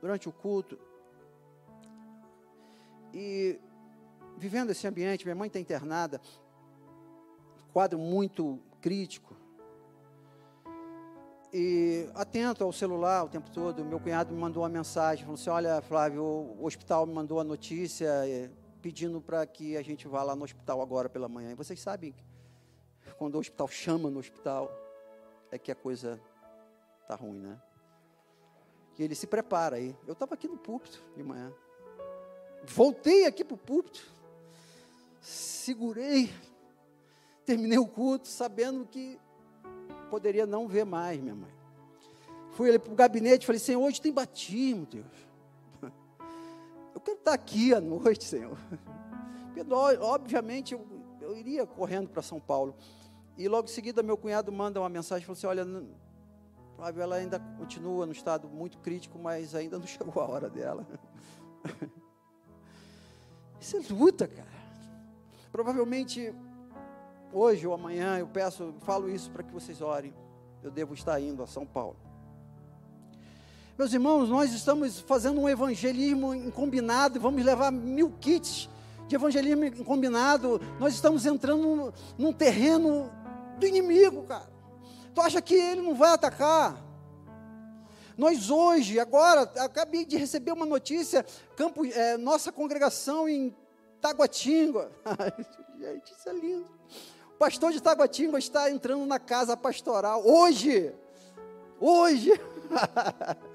[0.00, 0.76] durante o culto.
[3.14, 3.60] E
[4.36, 6.20] vivendo esse ambiente, minha mãe está internada,
[7.72, 9.36] quadro muito crítico.
[11.52, 15.50] E atento ao celular o tempo todo, meu cunhado me mandou uma mensagem, falou assim,
[15.50, 20.22] olha Flávio, o hospital me mandou a notícia eh, pedindo para que a gente vá
[20.22, 21.52] lá no hospital agora pela manhã.
[21.52, 22.14] E vocês sabem,
[23.16, 24.70] quando o hospital chama no hospital,
[25.50, 26.20] é que a coisa
[27.08, 27.58] Está ruim, né?
[28.98, 29.96] E ele se prepara aí.
[30.06, 31.50] Eu estava aqui no púlpito de manhã.
[32.66, 34.06] Voltei aqui para o púlpito.
[35.18, 36.30] Segurei.
[37.46, 39.18] Terminei o culto sabendo que
[40.10, 41.50] poderia não ver mais minha mãe.
[42.50, 45.06] Fui ali para o gabinete e falei, Senhor, hoje tem batismo, Deus.
[47.08, 48.58] Eu quero estar aqui à noite, Senhor.
[49.54, 49.64] Porque,
[50.00, 50.86] obviamente, eu,
[51.22, 52.76] eu iria correndo para São Paulo.
[53.36, 55.66] E logo em seguida, meu cunhado manda uma mensagem, falou assim, olha,
[56.76, 60.86] Flávio, ela ainda continua no estado muito crítico, mas ainda não chegou a hora dela.
[63.58, 64.58] Isso é luta, cara.
[65.50, 66.34] Provavelmente
[67.32, 70.14] hoje ou amanhã eu peço, falo isso para que vocês orem.
[70.62, 71.96] Eu devo estar indo a São Paulo.
[73.78, 78.68] Meus irmãos, nós estamos fazendo um evangelismo combinado, vamos levar mil kits
[79.06, 80.60] de evangelismo combinado.
[80.80, 83.08] Nós estamos entrando num, num terreno
[83.56, 84.50] do inimigo, cara.
[85.14, 86.84] Tu acha que ele não vai atacar?
[88.16, 93.54] Nós hoje, agora, acabei de receber uma notícia, campo, é, nossa congregação em
[94.00, 94.90] Taguatinga.
[95.78, 96.66] Gente, isso é lindo.
[97.28, 100.92] O pastor de Taguatinga está entrando na casa pastoral hoje.
[101.78, 102.32] Hoje.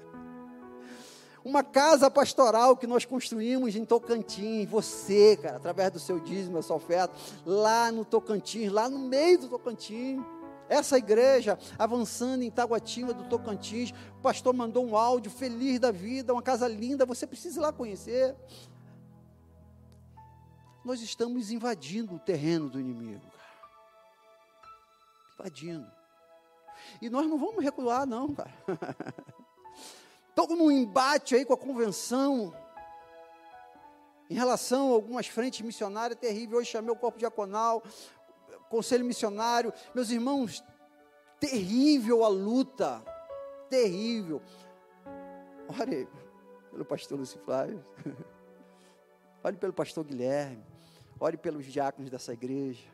[1.44, 6.62] Uma casa pastoral que nós construímos em Tocantins, você, cara, através do seu dízimo, da
[6.62, 10.24] sua oferta, lá no Tocantins, lá no meio do Tocantins.
[10.66, 16.32] Essa igreja avançando em Taguatinga do Tocantins, o pastor mandou um áudio feliz da vida,
[16.32, 18.34] uma casa linda, você precisa ir lá conhecer.
[20.82, 23.44] Nós estamos invadindo o terreno do inimigo, cara.
[25.38, 26.03] Invadindo.
[27.00, 28.52] E nós não vamos recuar, não, cara.
[30.28, 32.52] Estamos num embate aí com a convenção
[34.28, 36.60] em relação a algumas frentes missionárias terríveis.
[36.60, 37.82] Hoje chamei o corpo diaconal,
[38.68, 39.72] conselho missionário.
[39.94, 40.62] Meus irmãos,
[41.38, 43.02] terrível a luta,
[43.70, 44.42] terrível.
[45.68, 46.08] Ore
[46.70, 47.84] pelo pastor Luci Flávio,
[49.42, 50.64] ore pelo pastor Guilherme,
[51.20, 52.88] ore pelos diáconos dessa igreja,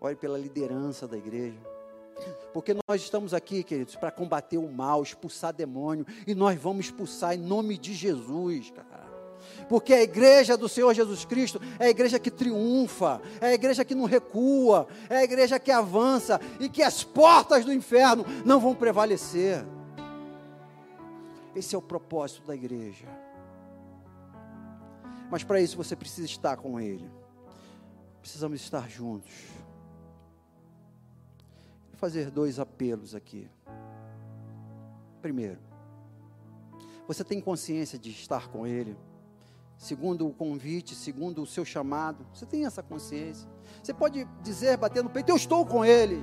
[0.00, 1.75] ore pela liderança da igreja.
[2.52, 7.34] Porque nós estamos aqui, queridos, para combater o mal, expulsar demônio, e nós vamos expulsar
[7.34, 9.06] em nome de Jesus, cara.
[9.68, 13.84] Porque a igreja do Senhor Jesus Cristo é a igreja que triunfa, é a igreja
[13.84, 18.60] que não recua, é a igreja que avança e que as portas do inferno não
[18.60, 19.64] vão prevalecer.
[21.54, 23.06] Esse é o propósito da igreja.
[25.30, 27.10] Mas para isso você precisa estar com Ele.
[28.20, 29.32] Precisamos estar juntos.
[31.96, 33.50] Vou fazer dois apelos aqui.
[35.20, 35.58] Primeiro,
[37.08, 38.96] você tem consciência de estar com Ele?
[39.76, 42.26] segundo o convite, segundo o seu chamado.
[42.32, 43.48] Você tem essa consciência.
[43.82, 46.20] Você pode dizer, bater no peito: Eu estou com Ele.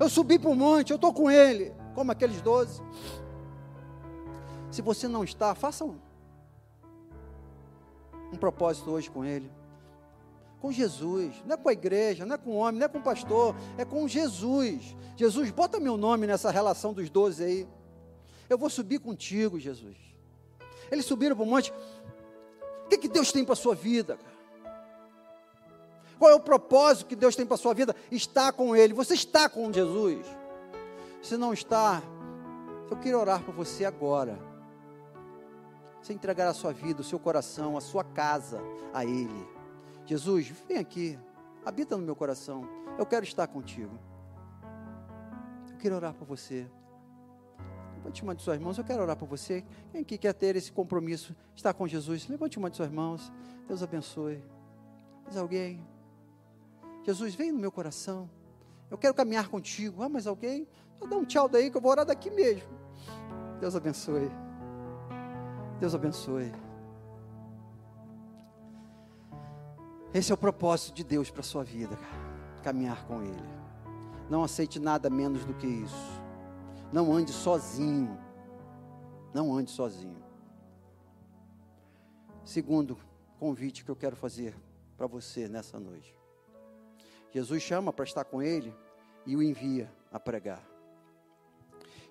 [0.00, 1.72] Eu subi para o monte, eu estou com Ele.
[1.94, 2.82] Como aqueles doze.
[4.70, 5.98] Se você não está, faça um,
[8.32, 9.50] um propósito hoje com Ele.
[10.62, 12.98] Com Jesus, não é com a igreja, não é com o homem, não é com
[12.98, 14.96] o pastor, é com Jesus.
[15.16, 17.68] Jesus, bota meu nome nessa relação dos doze aí.
[18.48, 19.96] Eu vou subir contigo, Jesus.
[20.90, 21.72] Eles subiram para o monte,
[22.92, 24.18] que, que Deus tem para a sua vida?
[26.18, 27.96] Qual é o propósito que Deus tem para a sua vida?
[28.10, 28.92] Está com Ele.
[28.94, 30.24] Você está com Jesus.
[31.22, 32.02] Se não está,
[32.90, 34.38] eu quero orar por você agora.
[36.00, 38.60] Você entregar a sua vida, o seu coração, a sua casa
[38.92, 39.61] a Ele.
[40.04, 41.18] Jesus, vem aqui,
[41.64, 42.68] habita no meu coração.
[42.98, 43.98] Eu quero estar contigo.
[45.70, 46.66] Eu quero orar por você.
[47.96, 49.64] Levante uma de suas mãos, eu quero orar por você.
[49.90, 52.26] Quem aqui quer ter esse compromisso, estar com Jesus?
[52.28, 53.32] Levante uma de suas mãos.
[53.68, 54.42] Deus abençoe.
[55.24, 55.80] Mais alguém?
[57.04, 58.28] Jesus, vem no meu coração.
[58.90, 60.02] Eu quero caminhar contigo.
[60.02, 60.66] Ah, mas alguém?
[60.96, 62.68] Então dá um tchau daí que eu vou orar daqui mesmo.
[63.60, 64.30] Deus abençoe.
[65.78, 66.52] Deus abençoe.
[70.14, 71.98] Esse é o propósito de Deus para sua vida,
[72.62, 73.52] caminhar com Ele.
[74.28, 76.22] Não aceite nada menos do que isso.
[76.92, 78.18] Não ande sozinho.
[79.32, 80.22] Não ande sozinho.
[82.44, 82.98] Segundo
[83.38, 84.54] convite que eu quero fazer
[84.96, 86.14] para você nessa noite.
[87.30, 88.74] Jesus chama para estar com Ele
[89.24, 90.62] e o envia a pregar.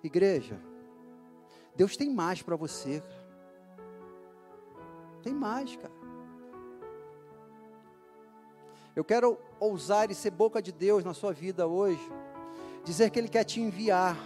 [0.04, 0.60] Igreja,
[1.76, 3.04] Deus tem mais para você.
[5.22, 6.01] Tem mais, cara.
[8.96, 12.02] Eu quero ousar e ser boca de Deus na sua vida hoje.
[12.84, 14.18] Dizer que Ele quer te enviar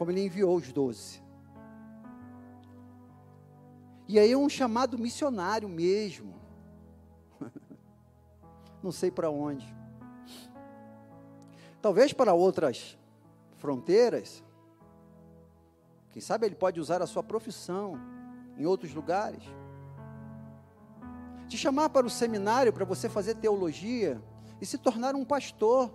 [0.00, 1.22] como ele enviou os doze.
[4.08, 6.40] E aí é um chamado missionário mesmo.
[8.82, 9.76] Não sei para onde.
[11.82, 12.96] Talvez para outras
[13.58, 14.42] fronteiras.
[16.12, 18.00] Quem sabe ele pode usar a sua profissão
[18.56, 19.42] em outros lugares.
[21.50, 24.22] Te chamar para o seminário para você fazer teologia
[24.60, 25.90] e se tornar um pastor.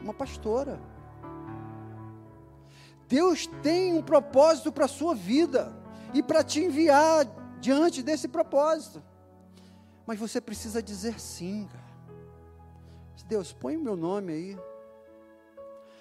[0.00, 0.80] Uma pastora.
[3.08, 5.76] Deus tem um propósito para a sua vida
[6.14, 7.26] e para te enviar
[7.58, 9.02] diante desse propósito.
[10.06, 11.82] Mas você precisa dizer sim, cara.
[13.26, 14.58] Deus, põe o meu nome aí.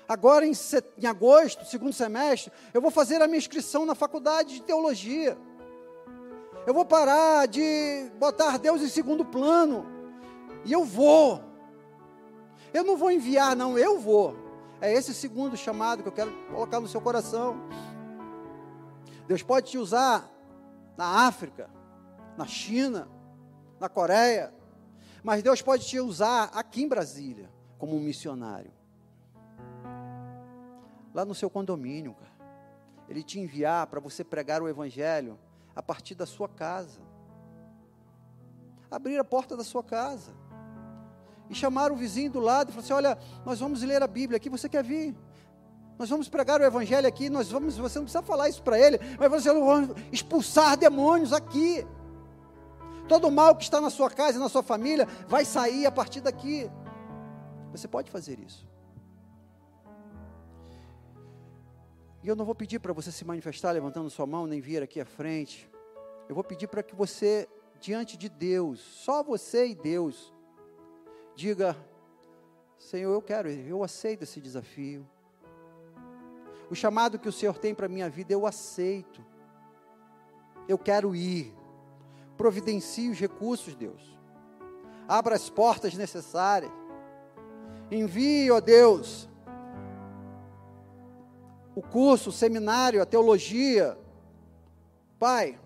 [0.07, 0.51] Agora, em,
[0.97, 5.35] em agosto, segundo semestre, eu vou fazer a minha inscrição na faculdade de teologia.
[6.65, 9.85] Eu vou parar de botar Deus em segundo plano.
[10.63, 11.43] E eu vou.
[12.73, 14.35] Eu não vou enviar, não, eu vou.
[14.79, 17.57] É esse segundo chamado que eu quero colocar no seu coração.
[19.27, 20.29] Deus pode te usar
[20.95, 21.69] na África,
[22.37, 23.07] na China,
[23.79, 24.53] na Coreia,
[25.23, 28.71] mas Deus pode te usar aqui em Brasília como um missionário.
[31.13, 32.31] Lá no seu condomínio, cara.
[33.09, 35.37] Ele te enviar para você pregar o evangelho
[35.75, 36.99] a partir da sua casa.
[38.89, 40.33] Abrir a porta da sua casa.
[41.49, 44.37] E chamar o vizinho do lado e falar assim: olha, nós vamos ler a Bíblia
[44.37, 45.15] aqui, você quer vir?
[45.97, 48.99] Nós vamos pregar o Evangelho aqui, nós vamos, você não precisa falar isso para ele,
[49.19, 51.85] mas você vai expulsar demônios aqui.
[53.07, 56.21] Todo mal que está na sua casa e na sua família vai sair a partir
[56.21, 56.71] daqui.
[57.71, 58.70] Você pode fazer isso.
[62.23, 65.01] E eu não vou pedir para você se manifestar levantando sua mão, nem vir aqui
[65.01, 65.69] à frente.
[66.29, 67.49] Eu vou pedir para que você,
[67.79, 70.31] diante de Deus, só você e Deus,
[71.35, 71.75] diga:
[72.77, 75.07] Senhor, eu quero, eu aceito esse desafio.
[76.69, 79.25] O chamado que o Senhor tem para a minha vida, eu aceito.
[80.67, 81.53] Eu quero ir.
[82.37, 84.17] Providencie os recursos, Deus.
[85.07, 86.71] Abra as portas necessárias.
[87.91, 89.27] Envie, ó Deus,
[91.75, 93.97] o curso, o seminário, a teologia.
[95.19, 95.57] Pai,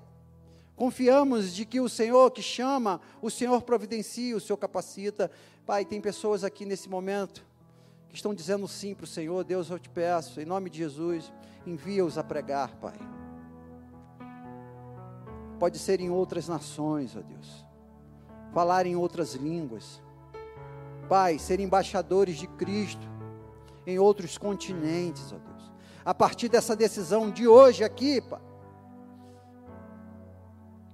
[0.76, 5.32] confiamos de que o Senhor que chama, o Senhor providencia, o Senhor capacita.
[5.66, 7.46] Pai, tem pessoas aqui nesse momento
[8.10, 9.44] que estão dizendo sim para o Senhor.
[9.44, 11.34] Deus, eu te peço, em nome de Jesus,
[11.66, 12.98] envia-os a pregar, Pai.
[15.60, 17.66] Pode ser em outras nações, ó Deus.
[18.54, 20.02] Falar em outras línguas.
[21.10, 23.06] Pai, ser embaixadores de Cristo
[23.86, 25.55] em outros continentes, ó Deus.
[26.06, 28.22] A partir dessa decisão de hoje aqui,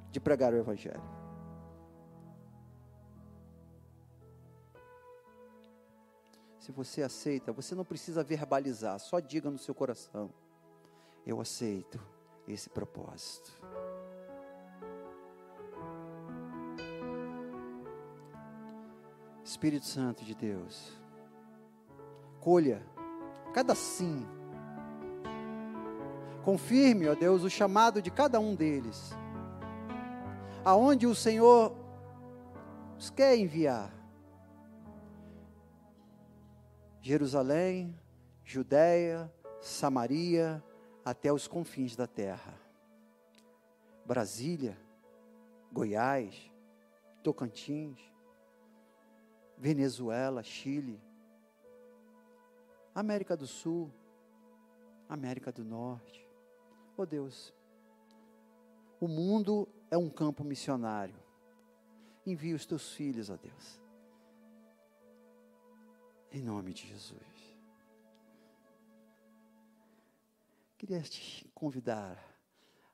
[0.09, 1.03] de pregar o Evangelho.
[6.59, 10.31] Se você aceita, você não precisa verbalizar, só diga no seu coração:
[11.25, 11.99] Eu aceito
[12.47, 13.51] esse propósito.
[19.43, 20.97] Espírito Santo de Deus,
[22.39, 22.81] colha
[23.53, 24.25] cada sim.
[26.43, 29.11] Confirme, ó Deus, o chamado de cada um deles.
[30.63, 31.75] Aonde o Senhor
[32.97, 33.91] os quer enviar.
[37.01, 37.99] Jerusalém,
[38.43, 40.63] Judéia, Samaria,
[41.03, 42.53] até os confins da terra.
[44.05, 44.77] Brasília,
[45.71, 46.51] Goiás,
[47.23, 47.99] Tocantins,
[49.57, 51.01] Venezuela, Chile,
[52.93, 53.91] América do Sul,
[55.07, 56.20] América do Norte.
[57.01, 57.51] Oh Deus,
[58.99, 61.15] o mundo é um campo missionário.
[62.23, 63.81] Envia os teus filhos, ó Deus.
[66.31, 67.57] Em nome de Jesus.
[70.77, 72.23] Queria te convidar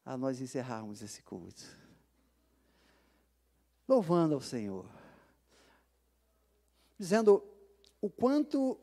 [0.06, 1.66] a nós encerrarmos esse culto.
[3.86, 4.90] Louvando ao Senhor
[6.98, 7.44] dizendo
[8.00, 8.80] o quanto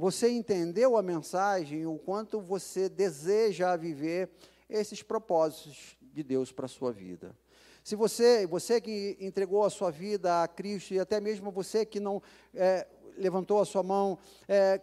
[0.00, 4.30] você entendeu a mensagem, o quanto você deseja viver
[4.68, 7.36] esses propósitos de Deus para a sua vida.
[7.84, 12.00] Se você, você que entregou a sua vida a Cristo, e até mesmo você que
[12.00, 12.22] não
[12.54, 12.86] é,
[13.16, 14.80] levantou a sua mão, é,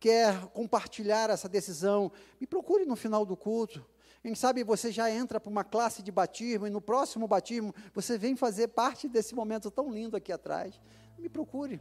[0.00, 3.84] quer compartilhar essa decisão, me procure no final do culto.
[4.22, 8.18] Quem sabe você já entra para uma classe de batismo e no próximo batismo você
[8.18, 10.80] vem fazer parte desse momento tão lindo aqui atrás
[11.22, 11.80] me procure.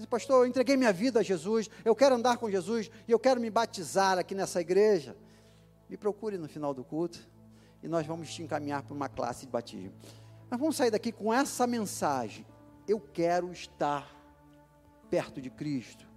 [0.00, 3.18] Diz, pastor, eu entreguei minha vida a Jesus, eu quero andar com Jesus e eu
[3.18, 5.14] quero me batizar aqui nessa igreja.
[5.90, 7.18] Me procure no final do culto
[7.82, 9.92] e nós vamos te encaminhar para uma classe de batismo.
[10.48, 12.46] Mas vamos sair daqui com essa mensagem.
[12.88, 14.10] Eu quero estar
[15.10, 16.08] perto de Cristo.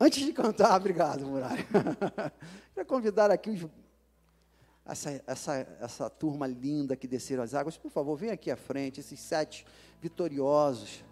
[0.00, 1.66] Antes de cantar, obrigado, Muralha.
[2.72, 3.66] Quero convidar aqui os,
[4.86, 7.76] essa, essa, essa turma linda que desceram as águas.
[7.76, 9.66] Por favor, vem aqui à frente, esses sete
[10.00, 11.04] vitoriosos.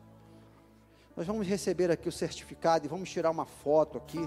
[1.17, 4.21] Nós vamos receber aqui o certificado e vamos tirar uma foto aqui.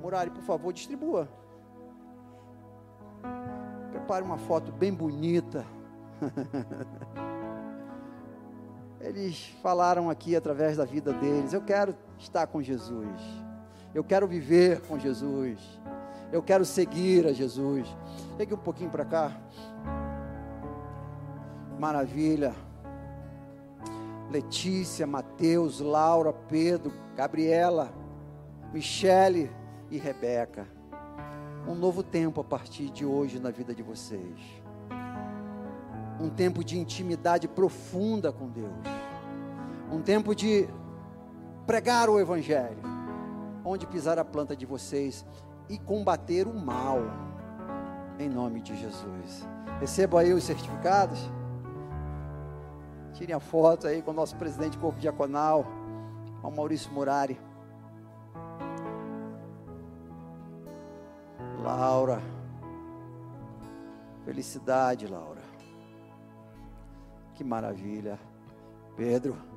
[0.00, 1.28] Murari, por favor, distribua.
[3.90, 5.64] Prepare uma foto bem bonita.
[9.00, 13.20] Eles falaram aqui através da vida deles: Eu quero estar com Jesus.
[13.94, 15.60] Eu quero viver com Jesus.
[16.32, 17.86] Eu quero seguir a Jesus.
[18.36, 19.36] Pegue um pouquinho para cá.
[21.78, 22.52] Maravilha.
[24.30, 27.92] Letícia, Mateus, Laura, Pedro, Gabriela,
[28.72, 29.50] Michele
[29.90, 30.66] e Rebeca.
[31.66, 34.38] Um novo tempo a partir de hoje na vida de vocês.
[36.20, 38.72] Um tempo de intimidade profunda com Deus.
[39.90, 40.68] Um tempo de
[41.66, 42.82] pregar o Evangelho.
[43.64, 45.24] Onde pisar a planta de vocês
[45.68, 46.98] e combater o mal.
[48.18, 49.46] Em nome de Jesus.
[49.78, 51.18] Receba aí os certificados.
[53.14, 55.64] Tirem a foto aí com o nosso presidente do corpo diaconal,
[56.42, 57.38] o Maurício Murari.
[61.62, 62.20] Laura.
[64.24, 65.42] Felicidade, Laura.
[67.34, 68.18] Que maravilha.
[68.96, 69.52] Pedro.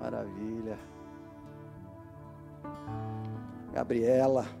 [0.00, 0.78] Maravilha.
[3.72, 4.59] Gabriela.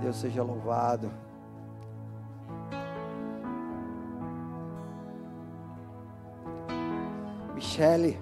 [0.00, 1.10] Deus seja louvado.
[7.54, 8.18] Michele.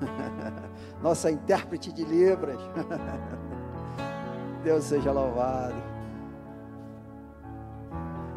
[1.02, 2.58] Nossa intérprete de Libras.
[4.62, 5.74] Deus seja louvado.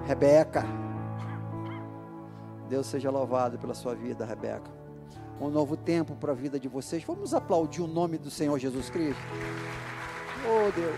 [0.05, 0.63] Rebeca.
[2.67, 4.71] Deus seja louvado pela sua vida, Rebeca.
[5.39, 7.03] Um novo tempo para a vida de vocês.
[7.03, 9.21] Vamos aplaudir o nome do Senhor Jesus Cristo.
[10.47, 10.95] Oh Deus.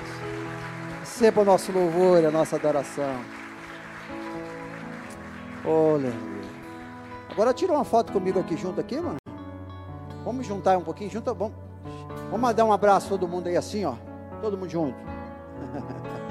[0.99, 3.21] Receba o nosso louvor, a nossa adoração.
[5.65, 6.47] Oh, aleluia.
[7.29, 9.17] Agora tira uma foto comigo aqui junto aqui, mano.
[10.23, 11.33] Vamos juntar um pouquinho junto.
[11.33, 11.55] Vamos,
[12.29, 13.95] vamos dar um abraço todo mundo aí assim, ó.
[14.41, 14.97] Todo mundo junto.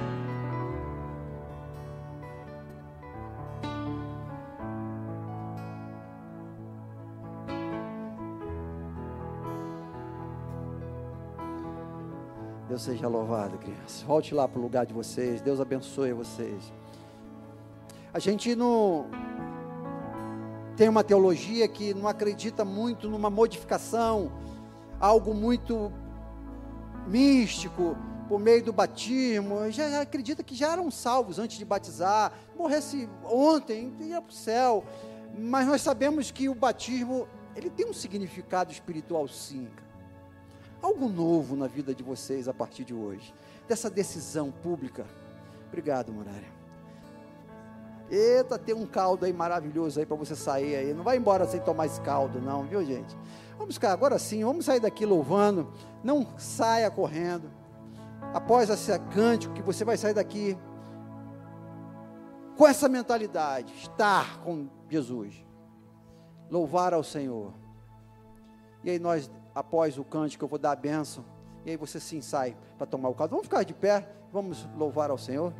[12.69, 14.03] Deus seja louvado, crianças.
[14.03, 15.41] Volte lá para o lugar de vocês.
[15.41, 16.73] Deus abençoe vocês.
[18.13, 19.07] A gente não
[20.77, 24.33] tem uma teologia que não acredita muito numa modificação,
[24.99, 25.93] algo muito
[27.07, 27.97] místico,
[28.29, 33.95] por meio do batismo, já acredita que já eram salvos antes de batizar, morresse ontem,
[34.01, 34.85] ia para o céu,
[35.39, 39.69] mas nós sabemos que o batismo, ele tem um significado espiritual sim,
[40.87, 43.35] algo novo na vida de vocês a partir de hoje,
[43.69, 45.05] dessa decisão pública,
[45.69, 46.57] obrigado Murária,
[48.09, 50.95] Eita, tem um caldo aí maravilhoso aí para você sair aí.
[50.95, 53.17] Não vai embora sem tomar esse caldo, não, viu, gente?
[53.59, 55.73] Vamos ficar agora sim, vamos sair daqui louvando.
[56.05, 57.51] Não saia correndo.
[58.33, 60.57] Após esse cântico, que você vai sair daqui
[62.57, 65.35] com essa mentalidade, estar com Jesus,
[66.49, 67.53] louvar ao Senhor.
[68.85, 71.25] E aí nós, após o cântico, eu vou dar a bênção.
[71.65, 73.31] E aí você sim sai para tomar o caldo.
[73.31, 75.51] Vamos ficar de pé, vamos louvar ao Senhor.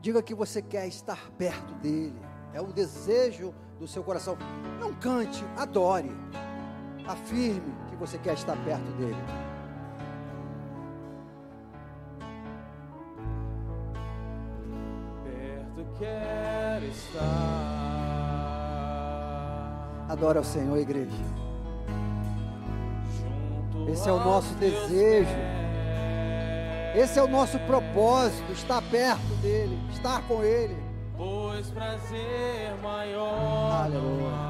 [0.00, 2.18] Diga que você quer estar perto dele.
[2.54, 4.36] É o desejo do seu coração.
[4.78, 6.14] Não cante, adore.
[7.08, 9.16] Afirme que você quer estar perto dele.
[15.24, 17.80] Perto quero estar.
[20.10, 21.10] Adora o Senhor, igreja.
[23.90, 25.30] Esse é o nosso desejo.
[26.94, 30.89] Esse é o nosso propósito, estar perto dele, estar com ele.
[31.20, 33.84] Pois prazer maior.
[33.84, 34.49] Aleluia.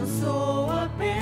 [0.00, 1.19] Não sou apenas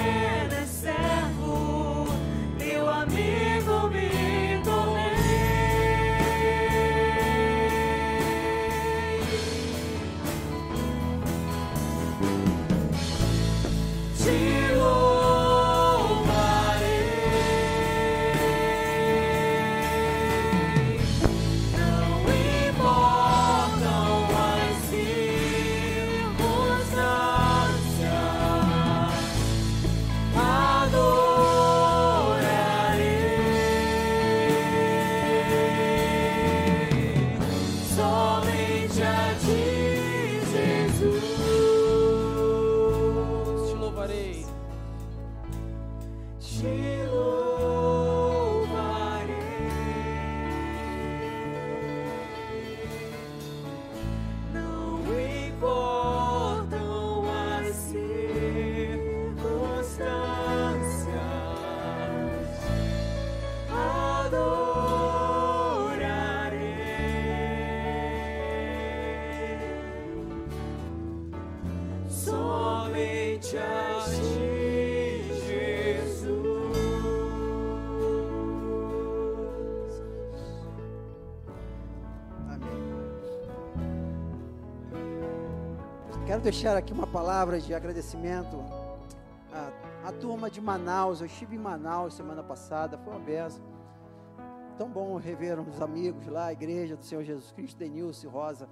[86.50, 88.56] deixar aqui uma palavra de agradecimento
[89.52, 91.20] à, à turma de Manaus.
[91.20, 93.62] Eu estive em Manaus semana passada, foi uma benção.
[94.78, 98.66] Tão bom rever uns amigos lá, a igreja do Senhor Jesus Cristo, Denilson e Rosa.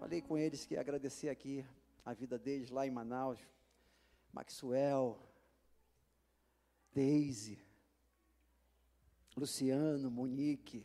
[0.00, 1.64] Falei com eles que agradecer aqui
[2.04, 3.38] a vida deles lá em Manaus.
[4.32, 5.16] Maxwell,
[6.92, 7.60] Daisy,
[9.36, 10.84] Luciano, Monique,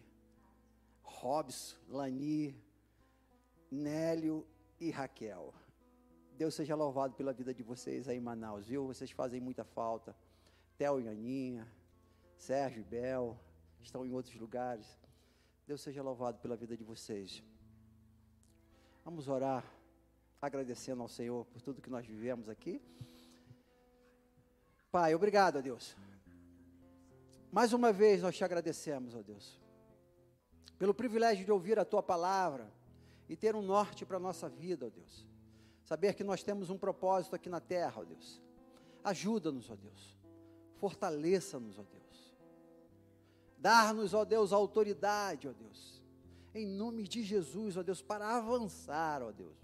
[1.01, 2.55] Robson, Lani,
[3.71, 4.45] Nélio
[4.79, 5.51] e Raquel.
[6.37, 8.87] Deus seja louvado pela vida de vocês aí em Manaus, viu?
[8.87, 10.15] Vocês fazem muita falta.
[10.77, 11.67] Theo e Aninha,
[12.35, 13.37] Sérgio e Bel,
[13.81, 14.97] estão em outros lugares.
[15.67, 17.43] Deus seja louvado pela vida de vocês.
[19.05, 19.63] Vamos orar,
[20.41, 22.81] agradecendo ao Senhor por tudo que nós vivemos aqui.
[24.91, 25.95] Pai, obrigado, ó Deus.
[27.51, 29.59] Mais uma vez nós te agradecemos, ó Deus,
[30.79, 32.71] pelo privilégio de ouvir a tua palavra
[33.29, 35.32] e ter um norte para a nossa vida, ó Deus.
[35.83, 38.41] Saber que nós temos um propósito aqui na terra, ó Deus.
[39.03, 40.17] Ajuda-nos, ó Deus.
[40.77, 42.35] Fortaleça-nos, ó Deus.
[43.57, 46.01] Dar-nos, ó Deus, autoridade, ó Deus.
[46.55, 49.57] Em nome de Jesus, ó Deus, para avançar, ó Deus.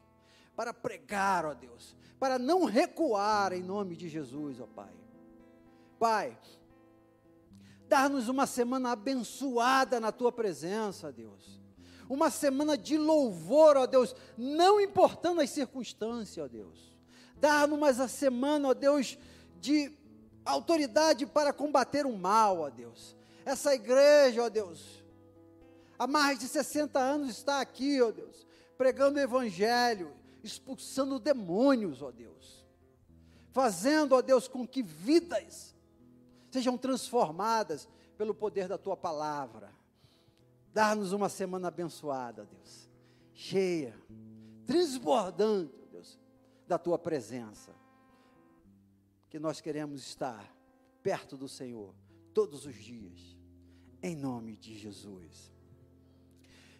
[0.55, 1.95] Para pregar, ó Deus.
[2.19, 4.93] Para não recuar em nome de Jesus, ó Pai.
[5.97, 6.39] Pai,
[7.87, 11.58] dar-nos uma semana abençoada na tua presença, Deus.
[12.09, 16.97] Uma semana de louvor, ó Deus, não importando as circunstâncias, ó Deus.
[17.35, 19.15] Dar-nos a semana, ó Deus,
[19.61, 19.91] de
[20.43, 23.15] autoridade para combater o mal, ó Deus.
[23.45, 25.03] Essa igreja, ó Deus,
[25.99, 30.11] há mais de 60 anos está aqui, ó Deus, pregando o evangelho,
[30.43, 32.65] expulsando demônios, ó Deus.
[33.51, 35.75] Fazendo, ó Deus, com que vidas
[36.49, 37.87] sejam transformadas
[38.17, 39.78] pelo poder da tua palavra.
[40.73, 42.89] Dar-nos uma semana abençoada, Deus,
[43.33, 43.95] cheia,
[44.65, 46.19] transbordando, Deus,
[46.67, 47.73] da tua presença.
[49.29, 50.55] Que nós queremos estar
[51.01, 51.93] perto do Senhor
[52.33, 53.37] todos os dias,
[54.01, 55.51] em nome de Jesus.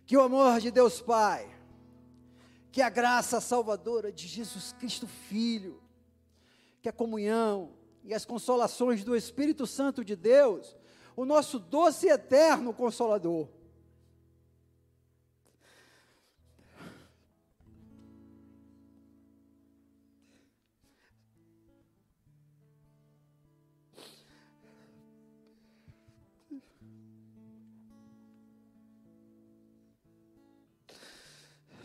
[0.05, 1.49] Que o amor de Deus Pai,
[2.71, 5.81] que a graça salvadora de Jesus Cristo Filho,
[6.81, 7.73] que a comunhão
[8.03, 10.75] e as consolações do Espírito Santo de Deus,
[11.15, 13.49] o nosso doce e eterno consolador,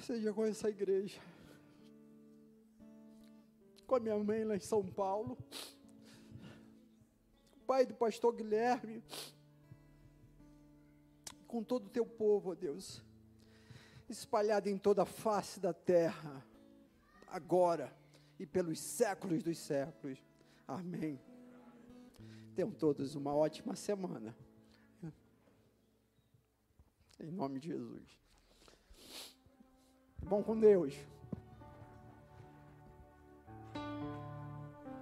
[0.05, 1.19] seja com essa igreja,
[3.87, 5.39] com a minha mãe lá em São Paulo,
[7.67, 9.03] pai do pastor Guilherme,
[11.47, 13.03] com todo o teu povo, ó Deus,
[14.07, 16.45] espalhado em toda a face da terra,
[17.29, 17.91] agora
[18.39, 20.19] e pelos séculos dos séculos.
[20.69, 21.19] Amém.
[22.55, 24.37] Tenham todos uma ótima semana.
[27.19, 28.24] Em nome de Jesus.
[30.29, 30.95] Bom com Deus.